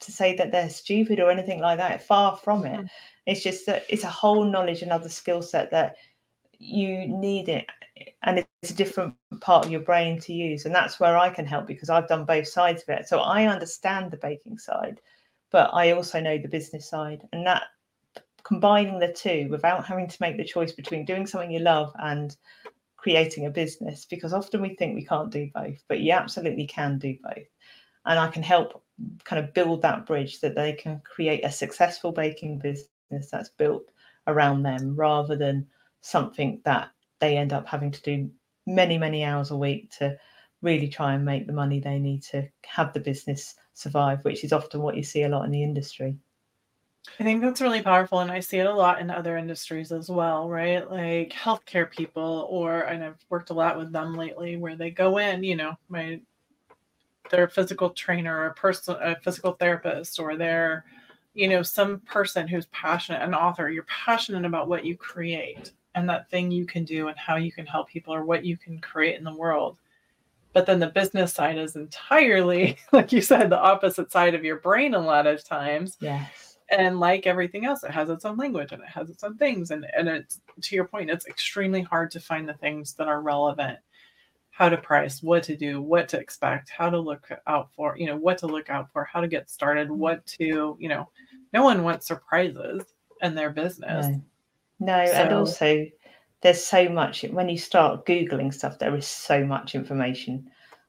to 0.00 0.12
say 0.12 0.34
that 0.36 0.50
they're 0.50 0.70
stupid 0.70 1.20
or 1.20 1.30
anything 1.30 1.60
like 1.60 1.78
that. 1.78 2.02
Far 2.02 2.36
from 2.36 2.64
it. 2.64 2.86
It's 3.26 3.42
just 3.42 3.66
that 3.66 3.84
it's 3.88 4.04
a 4.04 4.08
whole 4.08 4.44
knowledge, 4.44 4.82
and 4.82 4.90
other 4.90 5.08
skill 5.08 5.42
set 5.42 5.70
that 5.70 5.96
you 6.58 7.06
need 7.08 7.48
it 7.48 7.66
and 8.22 8.44
it's 8.62 8.70
a 8.70 8.74
different 8.74 9.14
part 9.40 9.64
of 9.64 9.70
your 9.70 9.80
brain 9.80 10.18
to 10.20 10.32
use 10.32 10.64
and 10.64 10.74
that's 10.74 11.00
where 11.00 11.16
i 11.16 11.28
can 11.28 11.46
help 11.46 11.66
because 11.66 11.90
i've 11.90 12.08
done 12.08 12.24
both 12.24 12.46
sides 12.46 12.82
of 12.82 12.88
it. 12.90 13.08
So 13.08 13.20
i 13.20 13.46
understand 13.46 14.10
the 14.10 14.16
baking 14.18 14.58
side 14.58 15.00
but 15.50 15.70
i 15.72 15.92
also 15.92 16.20
know 16.20 16.38
the 16.38 16.48
business 16.48 16.88
side 16.88 17.22
and 17.32 17.46
that 17.46 17.64
combining 18.44 18.98
the 18.98 19.12
two 19.12 19.48
without 19.50 19.84
having 19.84 20.08
to 20.08 20.16
make 20.20 20.36
the 20.36 20.44
choice 20.44 20.72
between 20.72 21.04
doing 21.04 21.26
something 21.26 21.50
you 21.50 21.58
love 21.58 21.92
and 21.98 22.36
creating 22.96 23.46
a 23.46 23.50
business 23.50 24.04
because 24.04 24.32
often 24.32 24.60
we 24.60 24.74
think 24.74 24.94
we 24.94 25.04
can't 25.04 25.30
do 25.30 25.50
both 25.54 25.82
but 25.88 26.00
you 26.00 26.12
absolutely 26.12 26.66
can 26.66 26.98
do 26.98 27.16
both. 27.22 27.46
And 28.04 28.18
i 28.18 28.28
can 28.28 28.42
help 28.42 28.82
kind 29.24 29.44
of 29.44 29.52
build 29.52 29.82
that 29.82 30.06
bridge 30.06 30.40
that 30.40 30.54
they 30.54 30.72
can 30.72 31.00
create 31.00 31.44
a 31.44 31.52
successful 31.52 32.12
baking 32.12 32.58
business 32.58 33.30
that's 33.30 33.50
built 33.50 33.84
around 34.26 34.62
them 34.62 34.94
rather 34.96 35.36
than 35.36 35.66
something 36.06 36.60
that 36.64 36.90
they 37.20 37.36
end 37.36 37.52
up 37.52 37.66
having 37.66 37.90
to 37.90 38.02
do 38.02 38.30
many 38.66 38.98
many 38.98 39.24
hours 39.24 39.50
a 39.50 39.56
week 39.56 39.90
to 39.90 40.16
really 40.62 40.88
try 40.88 41.14
and 41.14 41.24
make 41.24 41.46
the 41.46 41.52
money 41.52 41.80
they 41.80 41.98
need 41.98 42.22
to 42.22 42.46
have 42.64 42.92
the 42.92 43.00
business 43.00 43.54
survive 43.74 44.24
which 44.24 44.44
is 44.44 44.52
often 44.52 44.80
what 44.80 44.96
you 44.96 45.02
see 45.02 45.22
a 45.22 45.28
lot 45.28 45.44
in 45.44 45.50
the 45.50 45.62
industry 45.62 46.16
I 47.20 47.22
think 47.22 47.40
that's 47.40 47.60
really 47.60 47.82
powerful, 47.82 48.18
and 48.20 48.30
I 48.30 48.40
see 48.40 48.58
it 48.58 48.66
a 48.66 48.74
lot 48.74 49.00
in 49.00 49.10
other 49.10 49.36
industries 49.36 49.92
as 49.92 50.10
well, 50.10 50.48
right? 50.48 50.90
Like 50.90 51.30
healthcare 51.30 51.88
people, 51.90 52.46
or 52.50 52.80
and 52.80 53.04
I've 53.04 53.24
worked 53.30 53.50
a 53.50 53.54
lot 53.54 53.78
with 53.78 53.92
them 53.92 54.16
lately, 54.16 54.56
where 54.56 54.76
they 54.76 54.90
go 54.90 55.18
in, 55.18 55.44
you 55.44 55.56
know, 55.56 55.74
my 55.88 56.20
they're 57.30 57.44
a 57.44 57.50
physical 57.50 57.90
trainer, 57.90 58.46
a 58.46 58.54
person, 58.54 58.96
a 59.00 59.16
physical 59.20 59.52
therapist, 59.52 60.18
or 60.20 60.36
they're, 60.36 60.84
you 61.34 61.48
know, 61.48 61.62
some 61.62 62.00
person 62.00 62.46
who's 62.48 62.66
passionate, 62.66 63.22
an 63.22 63.34
author. 63.34 63.70
You're 63.70 63.84
passionate 63.84 64.44
about 64.44 64.68
what 64.68 64.84
you 64.84 64.96
create 64.96 65.72
and 65.96 66.08
that 66.08 66.30
thing 66.30 66.50
you 66.50 66.66
can 66.66 66.84
do 66.84 67.08
and 67.08 67.18
how 67.18 67.36
you 67.36 67.50
can 67.50 67.66
help 67.66 67.88
people 67.88 68.14
or 68.14 68.22
what 68.22 68.44
you 68.44 68.56
can 68.56 68.78
create 68.78 69.16
in 69.16 69.24
the 69.24 69.34
world. 69.34 69.78
But 70.52 70.66
then 70.66 70.78
the 70.78 70.88
business 70.88 71.32
side 71.32 71.58
is 71.58 71.74
entirely, 71.74 72.76
like 72.92 73.12
you 73.12 73.22
said, 73.22 73.50
the 73.50 73.58
opposite 73.58 74.12
side 74.12 74.34
of 74.34 74.44
your 74.44 74.60
brain 74.60 74.94
a 74.94 75.00
lot 75.00 75.26
of 75.26 75.42
times. 75.42 75.96
Yes. 76.00 76.58
And 76.70 77.00
like 77.00 77.26
everything 77.26 77.64
else 77.64 77.82
it 77.82 77.92
has 77.92 78.10
its 78.10 78.24
own 78.24 78.36
language 78.36 78.72
and 78.72 78.82
it 78.82 78.88
has 78.88 79.08
its 79.08 79.24
own 79.24 79.36
things. 79.38 79.70
And 79.70 79.86
and 79.96 80.08
it's 80.08 80.40
to 80.62 80.74
your 80.74 80.84
point 80.84 81.10
it's 81.10 81.26
extremely 81.26 81.82
hard 81.82 82.10
to 82.10 82.20
find 82.20 82.48
the 82.48 82.54
things 82.54 82.94
that 82.94 83.08
are 83.08 83.22
relevant. 83.22 83.78
How 84.50 84.68
to 84.68 84.76
price 84.76 85.22
what 85.22 85.42
to 85.44 85.56
do 85.56 85.82
what 85.82 86.08
to 86.08 86.18
expect 86.18 86.70
how 86.70 86.88
to 86.88 86.98
look 86.98 87.28
out 87.46 87.68
for 87.76 87.94
you 87.98 88.06
know 88.06 88.16
what 88.16 88.38
to 88.38 88.46
look 88.46 88.70
out 88.70 88.90
for 88.90 89.04
how 89.04 89.20
to 89.20 89.28
get 89.28 89.50
started 89.50 89.90
what 89.90 90.24
to 90.38 90.76
you 90.80 90.88
know 90.88 91.10
no 91.52 91.62
one 91.62 91.82
wants 91.82 92.06
surprises 92.06 92.82
in 93.22 93.34
their 93.34 93.50
business. 93.50 94.06
No, 94.06 94.22
no 94.80 95.06
so, 95.06 95.12
and 95.12 95.32
also 95.32 95.86
there's 96.42 96.64
so 96.64 96.88
much 96.88 97.22
when 97.24 97.48
you 97.48 97.58
start 97.58 98.06
googling 98.06 98.52
stuff 98.52 98.78
there 98.78 98.94
is 98.94 99.06
so 99.06 99.44
much 99.44 99.74
information 99.74 100.48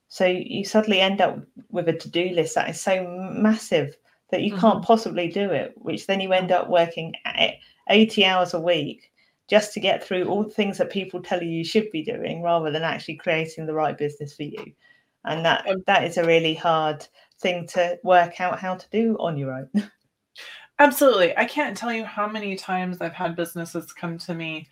so 0.10 0.26
you 0.26 0.64
suddenly 0.64 1.02
end 1.02 1.22
up 1.22 1.40
with 1.70 1.90
a 1.90 1.94
to-do 1.94 2.30
list 2.30 2.56
that 2.56 2.70
is 2.70 2.80
so 2.80 3.06
massive 3.34 3.96
that 4.32 4.42
you 4.42 4.52
mm-hmm. 4.52 4.62
can't 4.62 4.84
possibly 4.84 5.28
do 5.30 5.52
it, 5.52 5.74
which 5.76 6.08
then 6.08 6.22
you 6.22 6.34
end 6.34 6.52
up 6.52 6.70
working 6.70 7.14
at 7.26 7.56
80 7.90 8.26
hours 8.26 8.54
a 8.54 8.60
week 8.60 9.12
just 9.50 9.74
to 9.74 9.80
get 9.80 10.04
through 10.04 10.26
all 10.26 10.44
the 10.44 10.50
things 10.50 10.78
that 10.78 10.92
people 10.92 11.22
tell 11.22 11.42
you 11.42 11.50
you 11.50 11.64
should 11.64 11.90
be 11.92 12.04
doing 12.04 12.42
rather 12.42 12.72
than 12.72 12.84
actually 12.84 13.16
creating 13.16 13.66
the 13.66 13.74
right 13.74 13.98
business 13.98 14.34
for 14.36 14.44
you. 14.44 14.74
And 15.24 15.46
that 15.46 15.68
that 15.88 16.04
is 16.04 16.18
a 16.18 16.26
really 16.26 16.54
hard 16.54 17.06
thing 17.40 17.68
to 17.68 17.98
work 18.04 18.40
out 18.40 18.60
how 18.60 18.76
to 18.76 18.90
do 18.92 19.18
on 19.20 19.38
your 19.38 19.54
own. 19.54 19.70
Absolutely. 20.80 21.36
I 21.38 21.46
can't 21.46 21.76
tell 21.76 21.92
you 21.92 22.04
how 22.06 22.28
many 22.28 22.56
times 22.56 22.98
I've 23.02 23.14
had 23.14 23.36
businesses 23.36 23.92
come 23.94 24.18
to 24.20 24.34
me 24.34 24.68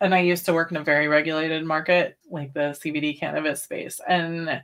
and 0.00 0.14
I 0.14 0.20
used 0.20 0.46
to 0.46 0.54
work 0.54 0.70
in 0.70 0.78
a 0.78 0.82
very 0.84 1.06
regulated 1.08 1.64
market 1.64 2.16
like 2.30 2.54
the 2.54 2.74
CBD 2.82 3.18
cannabis 3.18 3.62
space 3.62 4.00
and 4.08 4.62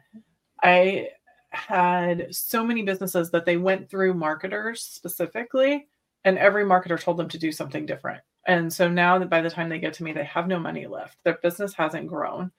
I 0.62 1.10
had 1.50 2.34
so 2.34 2.64
many 2.64 2.82
businesses 2.82 3.30
that 3.32 3.46
they 3.46 3.56
went 3.58 3.90
through 3.90 4.14
marketers 4.14 4.82
specifically, 4.82 5.88
and 6.24 6.38
every 6.38 6.64
marketer 6.64 7.00
told 7.00 7.16
them 7.18 7.28
to 7.30 7.38
do 7.38 7.52
something 7.52 7.86
different. 7.86 8.22
And 8.46 8.72
so 8.72 8.88
now 8.88 9.18
that 9.18 9.30
by 9.30 9.40
the 9.42 9.50
time 9.50 9.68
they 9.70 9.78
get 9.80 9.94
to 9.94 10.04
me, 10.04 10.12
they 10.12 10.24
have 10.24 10.48
no 10.48 10.58
money 10.60 10.86
left. 10.86 11.18
Their 11.24 11.38
business 11.42 11.74
hasn't 11.74 12.08
grown. 12.08 12.52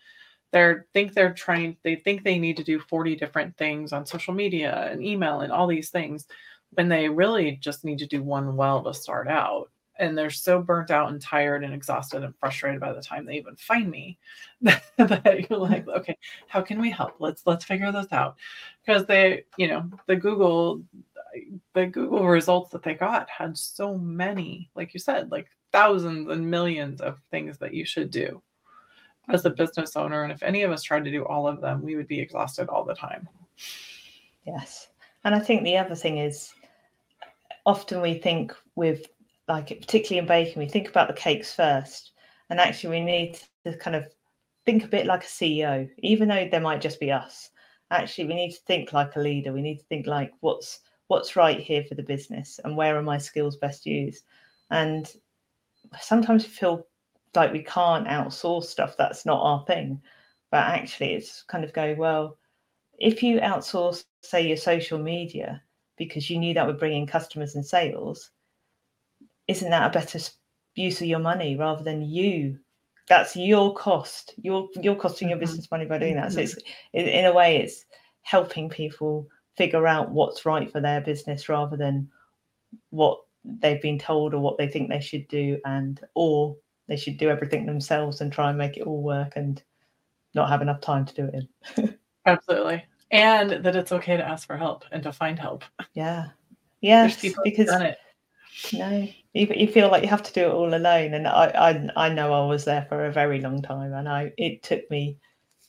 They 0.52 0.76
think 0.94 1.14
they're 1.14 1.34
trying, 1.34 1.78
they 1.84 1.96
think 1.96 2.24
they 2.24 2.40
need 2.40 2.58
to 2.58 2.64
do 2.64 2.80
40 2.80 3.16
different 3.16 3.58
things 3.58 3.94
on 3.94 4.06
social 4.06 4.34
media 4.34 4.90
and 4.92 5.04
email 5.04 5.42
and 5.42 5.52
all 5.52 5.68
these 5.68 5.90
things 5.90 6.26
when 6.72 6.90
they 6.90 7.10
really 7.10 7.54
just 7.54 7.84
need 7.84 8.00
to 8.00 8.08
do 8.08 8.24
one 8.24 8.56
well 8.56 8.84
to 8.84 8.94
start 8.94 9.28
out. 9.28 9.70
And 10.00 10.16
they're 10.16 10.30
so 10.30 10.62
burnt 10.62 10.92
out 10.92 11.10
and 11.10 11.20
tired 11.20 11.64
and 11.64 11.74
exhausted 11.74 12.24
and 12.24 12.36
frustrated 12.40 12.80
by 12.80 12.94
the 12.94 13.02
time 13.02 13.26
they 13.26 13.38
even 13.38 13.56
find 13.56 13.90
me 13.90 14.20
that 14.62 15.48
you're 15.50 15.58
like 15.58 15.86
mm-hmm. 15.86 15.98
okay 15.98 16.18
how 16.48 16.62
can 16.62 16.80
we 16.80 16.92
help? 16.92 17.16
Let's 17.20 17.42
let's 17.48 17.66
figure 17.66 17.92
this 17.92 18.12
out. 18.12 18.36
Because 18.86 19.08
they 19.08 19.46
you 19.58 19.68
know 19.68 19.90
the 20.06 20.16
google 20.16 20.84
the 21.74 21.88
google 21.88 22.28
results 22.28 22.72
that 22.72 22.84
they 22.84 22.94
got 22.94 23.30
had 23.30 23.58
so 23.58 23.98
many 23.98 24.70
like 24.76 24.94
you 24.94 25.00
said 25.00 25.32
like 25.32 25.48
thousands 25.72 26.30
and 26.30 26.50
millions 26.50 27.02
of 27.02 27.20
things 27.32 27.58
that 27.58 27.74
you 27.74 27.86
should 27.86 28.12
do 28.12 28.42
as 29.30 29.46
a 29.46 29.50
business 29.50 29.96
owner. 29.98 30.24
And 30.24 30.32
if 30.32 30.42
any 30.42 30.64
of 30.64 30.72
us 30.72 30.84
tried 30.84 31.04
to 31.04 31.12
do 31.12 31.26
all 31.26 31.48
of 31.48 31.60
them 31.60 31.82
we 31.82 31.96
would 31.96 32.08
be 32.08 32.20
exhausted 32.20 32.70
all 32.70 32.84
the 32.84 32.94
time. 32.94 33.28
Yes. 34.46 34.90
And 35.24 35.36
i 35.36 35.40
think 35.40 35.64
the 35.64 35.78
other 35.78 35.96
thing 35.96 36.20
is 36.20 36.54
often 37.68 38.02
we 38.02 38.16
think 38.16 38.54
with 38.76 39.06
like 39.48 39.68
particularly 39.68 40.20
in 40.20 40.26
baking, 40.26 40.60
we 40.60 40.68
think 40.68 40.90
about 40.90 41.08
the 41.08 41.14
cakes 41.14 41.54
first. 41.54 42.14
And 42.50 42.60
actually, 42.60 42.92
we 42.92 43.06
need 43.06 43.40
to 43.66 43.78
kind 43.78 43.96
of 43.96 44.08
think 44.66 44.84
a 44.86 44.88
bit 44.88 45.06
like 45.06 45.24
a 45.24 45.28
CEO, 45.28 45.88
even 46.00 46.30
though 46.30 46.48
there 46.50 46.62
might 46.62 46.82
just 46.82 47.00
be 47.00 47.12
us. 47.12 47.50
Actually, 47.92 48.28
we 48.28 48.36
need 48.36 48.54
to 48.54 48.62
think 48.66 48.94
like 48.94 49.16
a 49.16 49.20
leader. 49.20 49.54
We 49.54 49.62
need 49.62 49.78
to 49.80 49.86
think 49.86 50.08
like 50.08 50.32
what's 50.40 50.80
what's 51.08 51.36
right 51.36 51.60
here 51.60 51.84
for 51.84 51.96
the 51.96 52.04
business 52.04 52.60
and 52.64 52.76
where 52.76 52.98
are 52.98 53.04
my 53.04 53.18
skills 53.18 53.58
best 53.58 53.86
used. 53.86 54.24
And 54.72 55.10
sometimes 56.02 56.44
we 56.44 56.50
feel 56.50 56.88
like 57.36 57.54
we 57.54 57.64
can't 57.64 58.08
outsource 58.08 58.66
stuff 58.66 58.96
that's 58.98 59.26
not 59.26 59.42
our 59.42 59.64
thing. 59.66 60.02
But 60.52 60.64
actually, 60.64 61.14
it's 61.14 61.44
kind 61.44 61.66
of 61.66 61.74
go, 61.74 61.96
well, 61.98 62.38
if 63.00 63.22
you 63.22 63.40
outsource, 63.40 64.06
say, 64.22 64.48
your 64.48 64.58
social 64.58 65.00
media 65.00 65.62
because 65.98 66.30
you 66.30 66.38
knew 66.38 66.54
that 66.54 66.66
would 66.66 66.80
bring 66.80 66.96
in 66.96 67.08
customers 67.08 67.56
and 67.56 67.66
sales, 67.66 68.32
isn't 69.48 69.70
that 69.70 69.90
a 69.90 70.00
better 70.00 70.20
use 70.76 71.02
of 71.02 71.08
your 71.08 71.20
money 71.20 71.56
rather 71.56 71.84
than 71.84 72.02
you 72.04 72.58
that's 73.08 73.36
your 73.36 73.74
cost 73.74 74.36
you're 74.38 74.68
you're 74.82 74.96
costing 74.96 75.30
your 75.30 75.38
mm-hmm. 75.38 75.46
business 75.46 75.72
money 75.72 75.86
by 75.86 75.98
doing 75.98 76.16
that 76.16 76.32
so 76.32 76.40
it's 76.40 76.54
mm-hmm. 76.56 77.00
in 77.00 77.26
a 77.26 77.34
way 77.34 77.58
it's 77.58 77.86
helping 78.22 78.70
people 78.70 79.28
figure 79.56 79.88
out 79.88 80.12
what's 80.12 80.46
right 80.46 80.72
for 80.72 80.80
their 80.80 81.02
business 81.02 81.50
rather 81.50 81.76
than 81.76 82.08
what 82.92 83.20
they've 83.44 83.82
been 83.82 83.98
told 83.98 84.34
or 84.34 84.40
what 84.40 84.58
they 84.58 84.68
think 84.68 84.90
they 84.90 85.00
should 85.00 85.28
do 85.28 85.58
and 85.66 86.02
or 86.14 86.56
they 86.88 86.98
should 86.98 87.18
do 87.18 87.30
everything 87.30 87.66
themselves 87.66 88.22
and 88.22 88.32
try 88.32 88.50
and 88.50 88.58
make 88.58 88.78
it 88.78 88.84
all 88.84 89.02
work 89.02 89.34
and 89.36 89.64
not 90.34 90.50
have 90.50 90.62
enough 90.62 90.82
time 90.82 91.06
to 91.06 91.14
do 91.14 91.26
it 91.26 91.48
in. 91.78 91.98
Absolutely. 92.26 92.84
And 93.12 93.64
that 93.64 93.76
it's 93.76 93.92
okay 93.92 94.18
to 94.18 94.28
ask 94.28 94.46
for 94.48 94.58
help 94.58 94.86
and 94.92 95.02
to 95.04 95.14
find 95.14 95.40
help. 95.40 95.64
Yeah. 95.94 96.28
Yes, 96.82 97.22
because 97.44 97.68
done 97.68 97.82
it. 97.82 97.98
no, 98.74 99.08
you, 99.34 99.48
you 99.56 99.68
feel 99.68 99.90
like 99.90 100.04
you 100.04 100.10
have 100.10 100.24
to 100.24 100.34
do 100.34 100.42
it 100.42 100.52
all 100.52 100.74
alone. 100.74 101.14
And 101.14 101.28
I, 101.28 101.46
I, 101.96 102.06
I 102.06 102.10
know 102.10 102.34
I 102.34 102.46
was 102.48 102.66
there 102.66 102.86
for 102.88 103.06
a 103.06 103.12
very 103.12 103.42
long 103.42 103.62
time, 103.62 103.94
and 103.94 104.08
I 104.08 104.32
it 104.38 104.62
took 104.62 104.90
me 104.92 105.18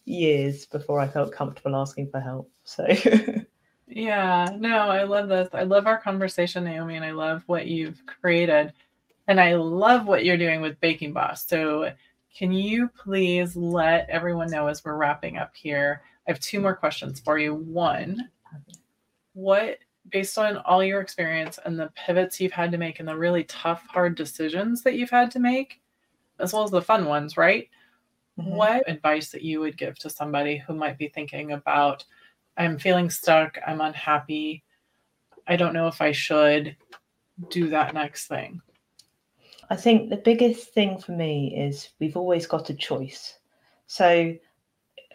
years 0.05 0.66
before 0.66 1.01
I 1.01 1.09
felt 1.09 1.33
comfortable 1.33 1.77
asking 1.77 2.11
for 2.11 2.20
help. 2.20 2.51
So 2.64 2.87
Yeah, 3.90 4.51
no, 4.59 4.88
I 4.88 5.05
love 5.05 5.29
this. 5.29 5.48
I 5.55 5.62
love 5.62 5.87
our 5.87 5.98
conversation, 5.98 6.64
Naomi, 6.64 6.96
and 6.96 7.05
I 7.05 7.12
love 7.12 7.42
what 7.46 7.66
you've 7.66 8.05
created. 8.07 8.72
And 9.27 9.40
I 9.40 9.55
love 9.55 10.07
what 10.07 10.24
you're 10.24 10.37
doing 10.37 10.61
with 10.61 10.81
Baking 10.81 11.12
Boss. 11.12 11.46
So, 11.46 11.92
can 12.37 12.53
you 12.53 12.88
please 12.88 13.57
let 13.57 14.09
everyone 14.11 14.51
know 14.51 14.68
as 14.68 14.85
we're 14.85 14.96
wrapping 14.96 15.38
up 15.38 15.57
here? 15.57 16.03
I 16.29 16.33
have 16.33 16.41
two 16.41 16.61
more 16.61 16.77
questions 16.77 17.21
for 17.21 17.38
you. 17.38 17.55
One, 17.55 18.29
what, 19.33 19.79
based 20.11 20.37
on 20.37 20.59
all 20.59 20.85
your 20.85 21.01
experience 21.01 21.59
and 21.64 21.81
the 21.81 21.91
pivots 21.97 22.38
you've 22.38 22.53
had 22.53 22.71
to 22.73 22.79
make 22.79 23.01
and 23.01 23.09
the 23.09 23.17
really 23.17 23.45
tough, 23.45 23.83
hard 23.88 24.14
decisions 24.14 24.83
that 24.83 24.95
you've 24.95 25.09
had 25.09 25.31
to 25.31 25.38
make, 25.38 25.81
as 26.38 26.53
well 26.53 26.64
as 26.64 26.71
the 26.71 26.83
fun 26.83 27.07
ones, 27.07 27.38
right? 27.38 27.71
Mhm. 28.38 28.51
What 28.51 28.88
advice 28.91 29.31
that 29.31 29.41
you 29.41 29.61
would 29.61 29.79
give 29.79 29.99
to 30.01 30.11
somebody 30.11 30.59
who 30.59 30.75
might 30.75 30.99
be 30.99 31.09
thinking 31.09 31.53
about, 31.53 32.05
I'm 32.59 32.79
feeling 32.79 33.09
stuck, 33.09 33.59
I'm 33.67 33.81
unhappy, 33.81 34.64
I 35.47 35.57
don't 35.57 35.73
know 35.73 35.88
if 35.88 36.03
I 36.03 36.12
should 36.12 36.77
do 37.49 37.71
that 37.71 37.95
next 37.95 38.27
thing? 38.27 38.61
I 39.71 39.77
think 39.77 40.11
the 40.11 40.17
biggest 40.17 40.75
thing 40.75 40.99
for 40.99 41.12
me 41.12 41.57
is 41.57 41.88
we've 41.99 42.19
always 42.19 42.47
got 42.47 42.69
a 42.69 42.75
choice. 42.75 43.38
So 43.87 44.37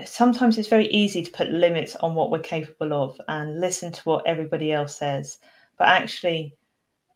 sometimes 0.06 0.58
it's 0.58 0.68
very 0.68 0.88
easy 0.88 1.24
to 1.24 1.32
put 1.32 1.50
limits 1.50 1.96
on 1.98 2.16
what 2.16 2.32
we're 2.32 2.40
capable 2.40 2.94
of 2.94 3.20
and 3.28 3.60
listen 3.60 3.92
to 3.92 4.02
what 4.04 4.26
everybody 4.26 4.72
else 4.72 4.98
says. 4.98 5.40
But 5.78 5.88
actually, 5.88 6.56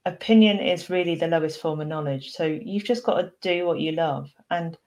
opinion 0.06 0.60
is 0.60 0.90
really 0.90 1.16
the 1.16 1.28
lowest 1.28 1.60
form 1.60 1.82
of 1.82 1.88
knowledge. 1.88 2.32
So 2.32 2.46
you've 2.46 2.86
just 2.86 3.04
got 3.04 3.22
to 3.22 3.32
do 3.42 3.66
what 3.66 3.80
you 3.80 3.94
love. 3.94 4.32
And 4.50 4.78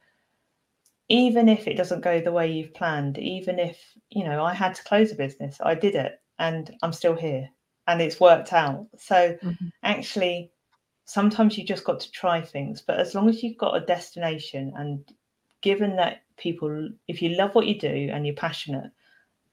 even 1.09 1.48
if 1.48 1.66
it 1.66 1.76
doesn't 1.76 2.03
go 2.03 2.20
the 2.20 2.33
way 2.33 2.50
you've 2.50 2.74
planned, 2.74 3.18
even 3.18 3.59
if, 3.59 3.79
you 4.11 4.24
know, 4.24 4.44
I 4.44 4.55
had 4.55 4.74
to 4.76 4.85
close 4.85 5.11
a 5.11 5.16
business, 5.16 5.59
I 5.61 5.74
did 5.74 5.96
it 5.96 6.20
and 6.38 6.76
I'm 6.83 6.92
still 6.92 7.16
here 7.16 7.48
and 7.88 8.00
it's 8.00 8.20
worked 8.20 8.53
out. 8.53 8.87
So 8.96 9.37
Mhm. 9.42 9.72
actually, 9.83 10.53
sometimes 11.07 11.59
you 11.59 11.64
just 11.64 11.85
got 11.85 11.98
to 12.00 12.11
try 12.12 12.40
things. 12.40 12.81
But 12.83 13.00
as 13.00 13.14
long 13.14 13.29
as 13.29 13.42
you've 13.42 13.59
got 13.59 13.76
a 13.76 13.85
destination 13.85 14.72
and 14.76 15.05
given 15.61 15.96
that 15.96 16.23
people, 16.37 16.90
if 17.09 17.20
you 17.23 17.31
love 17.31 17.55
what 17.55 17.66
you 17.66 17.79
do 17.79 18.11
and 18.12 18.27
you're 18.27 18.35
passionate, 18.35 18.90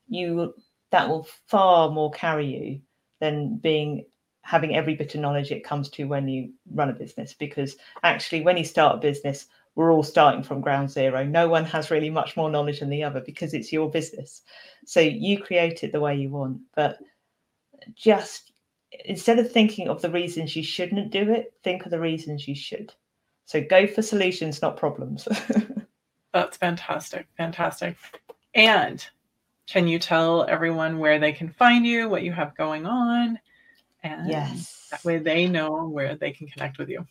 you 0.08 0.54
that 0.92 1.10
will 1.10 1.28
far 1.48 1.90
more 1.90 2.12
carry 2.12 2.48
you 2.48 2.82
than 3.20 3.58
being 3.58 4.06
having 4.42 4.76
every 4.76 4.96
bit 4.96 5.14
of 5.14 5.20
knowledge 5.20 5.52
it 5.52 5.66
comes 5.66 5.90
to 5.90 6.06
when 6.06 6.28
you 6.28 6.52
run 6.72 6.90
a 6.90 6.94
business. 6.94 7.34
Because 7.34 7.76
actually 8.04 8.42
when 8.42 8.56
you 8.56 8.64
start 8.64 8.96
a 8.96 9.00
business 9.00 9.48
we're 9.78 9.94
all 9.94 10.02
starting 10.02 10.42
from 10.42 10.60
ground 10.60 10.90
zero. 10.90 11.24
No 11.24 11.48
one 11.48 11.64
has 11.66 11.92
really 11.92 12.10
much 12.10 12.36
more 12.36 12.50
knowledge 12.50 12.80
than 12.80 12.90
the 12.90 13.04
other 13.04 13.22
because 13.22 13.54
it's 13.54 13.72
your 13.72 13.92
business. 13.92 14.42
So 14.88 15.00
you 15.00 15.40
create 15.40 15.84
it 15.84 15.92
the 15.92 16.00
way 16.00 16.16
you 16.16 16.32
want. 16.32 16.62
But 16.76 16.98
just 17.96 18.54
instead 19.06 19.38
of 19.38 19.52
thinking 19.52 19.88
of 19.88 20.02
the 20.02 20.10
reasons 20.10 20.56
you 20.56 20.64
shouldn't 20.64 21.12
do 21.12 21.30
it 21.32 21.54
think 21.64 21.86
of 21.86 21.92
the 21.92 22.00
reasons 22.00 22.48
you 22.48 22.56
should. 22.56 22.92
So 23.46 23.62
go 23.62 23.86
for 23.86 24.02
solutions 24.02 24.64
not 24.64 24.78
problems 24.78 25.28
That's 26.40 26.58
fantastic. 26.58 27.28
Fantastic. 27.38 27.98
And 28.54 29.06
can 29.68 29.88
you 29.88 30.00
tell 30.00 30.46
everyone 30.46 31.00
where 31.00 31.20
they 31.20 31.32
can 31.32 31.50
find 31.50 31.86
you, 31.86 32.10
what 32.10 32.24
you 32.24 32.32
have 32.32 32.56
going 32.56 32.86
on? 32.86 33.40
And 34.04 34.30
yes 34.30 34.78
that 34.92 35.04
way 35.04 35.18
they 35.18 35.48
know 35.48 35.88
where 35.88 36.16
they 36.16 36.32
can 36.32 36.48
connect 36.48 36.78
with 36.78 36.90
you. 36.90 37.06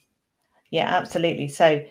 Yeah, 0.70 0.96
absolutely. 0.96 1.48
So 1.48 1.84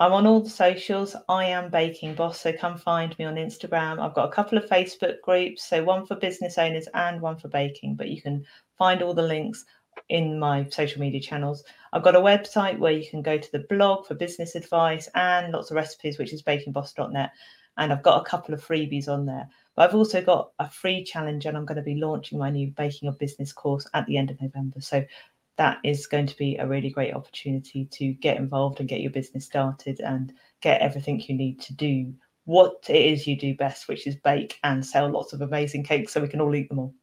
I'm 0.00 0.12
on 0.12 0.26
all 0.26 0.40
the 0.40 0.50
socials. 0.50 1.14
I 1.28 1.44
am 1.46 1.70
Baking 1.70 2.14
Boss. 2.14 2.40
So 2.40 2.52
come 2.52 2.78
find 2.78 3.16
me 3.18 3.24
on 3.26 3.34
Instagram. 3.34 4.00
I've 4.00 4.14
got 4.14 4.28
a 4.28 4.32
couple 4.32 4.58
of 4.58 4.66
Facebook 4.66 5.20
groups. 5.22 5.64
So 5.64 5.84
one 5.84 6.06
for 6.06 6.16
business 6.16 6.58
owners 6.58 6.88
and 6.94 7.20
one 7.20 7.36
for 7.36 7.48
baking. 7.48 7.96
But 7.96 8.08
you 8.08 8.20
can 8.20 8.44
find 8.78 9.02
all 9.02 9.14
the 9.14 9.22
links 9.22 9.64
in 10.08 10.38
my 10.38 10.66
social 10.70 11.00
media 11.00 11.20
channels. 11.20 11.64
I've 11.94 12.02
got 12.02 12.16
a 12.16 12.20
website 12.20 12.80
where 12.80 12.92
you 12.92 13.08
can 13.08 13.22
go 13.22 13.38
to 13.38 13.52
the 13.52 13.66
blog 13.70 14.04
for 14.04 14.14
business 14.16 14.56
advice 14.56 15.08
and 15.14 15.52
lots 15.52 15.70
of 15.70 15.76
recipes, 15.76 16.18
which 16.18 16.32
is 16.32 16.42
bakingboss.net. 16.42 17.30
And 17.76 17.92
I've 17.92 18.02
got 18.02 18.20
a 18.20 18.28
couple 18.28 18.52
of 18.52 18.66
freebies 18.66 19.08
on 19.08 19.26
there. 19.26 19.48
But 19.76 19.88
I've 19.88 19.94
also 19.94 20.20
got 20.20 20.50
a 20.58 20.68
free 20.68 21.04
challenge, 21.04 21.46
and 21.46 21.56
I'm 21.56 21.64
going 21.64 21.76
to 21.76 21.82
be 21.82 21.94
launching 21.94 22.38
my 22.38 22.50
new 22.50 22.72
Baking 22.76 23.08
of 23.08 23.18
Business 23.18 23.52
course 23.52 23.88
at 23.94 24.06
the 24.06 24.16
end 24.16 24.30
of 24.30 24.42
November. 24.42 24.80
So 24.80 25.04
that 25.56 25.78
is 25.84 26.08
going 26.08 26.26
to 26.26 26.36
be 26.36 26.56
a 26.56 26.66
really 26.66 26.90
great 26.90 27.14
opportunity 27.14 27.86
to 27.92 28.12
get 28.14 28.38
involved 28.38 28.80
and 28.80 28.88
get 28.88 29.00
your 29.00 29.12
business 29.12 29.44
started 29.44 30.00
and 30.00 30.32
get 30.62 30.80
everything 30.80 31.20
you 31.20 31.36
need 31.36 31.60
to 31.60 31.74
do 31.74 32.12
what 32.44 32.84
it 32.88 32.96
is 32.96 33.26
you 33.26 33.38
do 33.38 33.54
best, 33.54 33.86
which 33.86 34.06
is 34.06 34.16
bake 34.16 34.58
and 34.64 34.84
sell 34.84 35.08
lots 35.08 35.32
of 35.32 35.42
amazing 35.42 35.84
cakes 35.84 36.12
so 36.12 36.20
we 36.20 36.28
can 36.28 36.40
all 36.40 36.54
eat 36.54 36.68
them 36.68 36.80
all. 36.80 36.94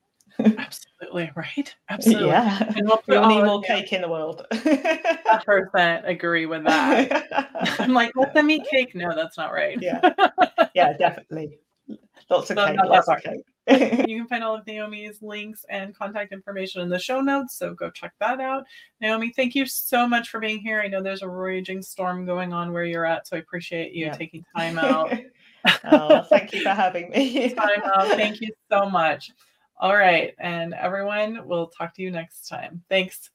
Absolutely. 0.57 1.31
Right. 1.35 1.75
Absolutely. 1.89 2.27
Yeah. 2.27 2.73
And 2.75 2.87
we'll 2.87 2.97
put 2.97 3.07
We 3.09 3.15
all 3.17 3.23
all 3.25 3.29
need 3.29 3.45
more 3.45 3.61
cake 3.61 3.91
in 3.93 4.01
the 4.01 4.09
world. 4.09 4.45
100% 4.51 6.07
agree 6.07 6.45
with 6.45 6.63
that. 6.65 7.27
I'm 7.79 7.93
like, 7.93 8.11
let 8.15 8.33
them 8.33 8.49
eat 8.49 8.65
cake. 8.69 8.95
No, 8.95 9.13
that's 9.15 9.37
not 9.37 9.51
right. 9.51 9.77
yeah. 9.81 9.99
Yeah, 10.73 10.93
definitely. 10.97 11.59
Lots 12.29 12.49
of 12.49 12.55
No, 12.55 12.65
cake, 12.67 12.79
lots 12.85 13.07
of 13.09 13.21
cake. 13.21 13.41
you 14.07 14.17
can 14.19 14.27
find 14.27 14.43
all 14.43 14.55
of 14.55 14.65
Naomi's 14.65 15.21
links 15.21 15.65
and 15.69 15.93
contact 15.95 16.31
information 16.33 16.81
in 16.81 16.89
the 16.89 16.97
show 16.99 17.19
notes. 17.21 17.55
So 17.57 17.73
go 17.73 17.89
check 17.89 18.13
that 18.19 18.39
out. 18.39 18.63
Naomi, 19.01 19.31
thank 19.35 19.53
you 19.53 19.65
so 19.65 20.07
much 20.07 20.29
for 20.29 20.39
being 20.39 20.59
here. 20.59 20.81
I 20.81 20.87
know 20.87 21.01
there's 21.03 21.21
a 21.23 21.29
raging 21.29 21.81
storm 21.81 22.25
going 22.25 22.53
on 22.53 22.71
where 22.71 22.85
you're 22.85 23.05
at. 23.05 23.27
So 23.27 23.35
I 23.35 23.39
appreciate 23.39 23.93
you 23.93 24.05
Yeah. 24.07 24.13
taking 24.13 24.45
time 24.55 24.79
out. 24.79 25.13
oh, 25.91 26.23
thank 26.29 26.53
you 26.53 26.61
for 26.63 26.69
having 26.69 27.09
me. 27.11 27.49
time 27.53 27.81
out. 27.83 28.07
Thank 28.09 28.41
you 28.41 28.49
so 28.71 28.89
much. 28.89 29.31
All 29.81 29.95
right. 29.97 30.35
And 30.37 30.75
everyone, 30.75 31.47
we'll 31.47 31.67
talk 31.67 31.95
to 31.95 32.03
you 32.03 32.11
next 32.11 32.47
time. 32.47 32.83
Thanks. 32.87 33.31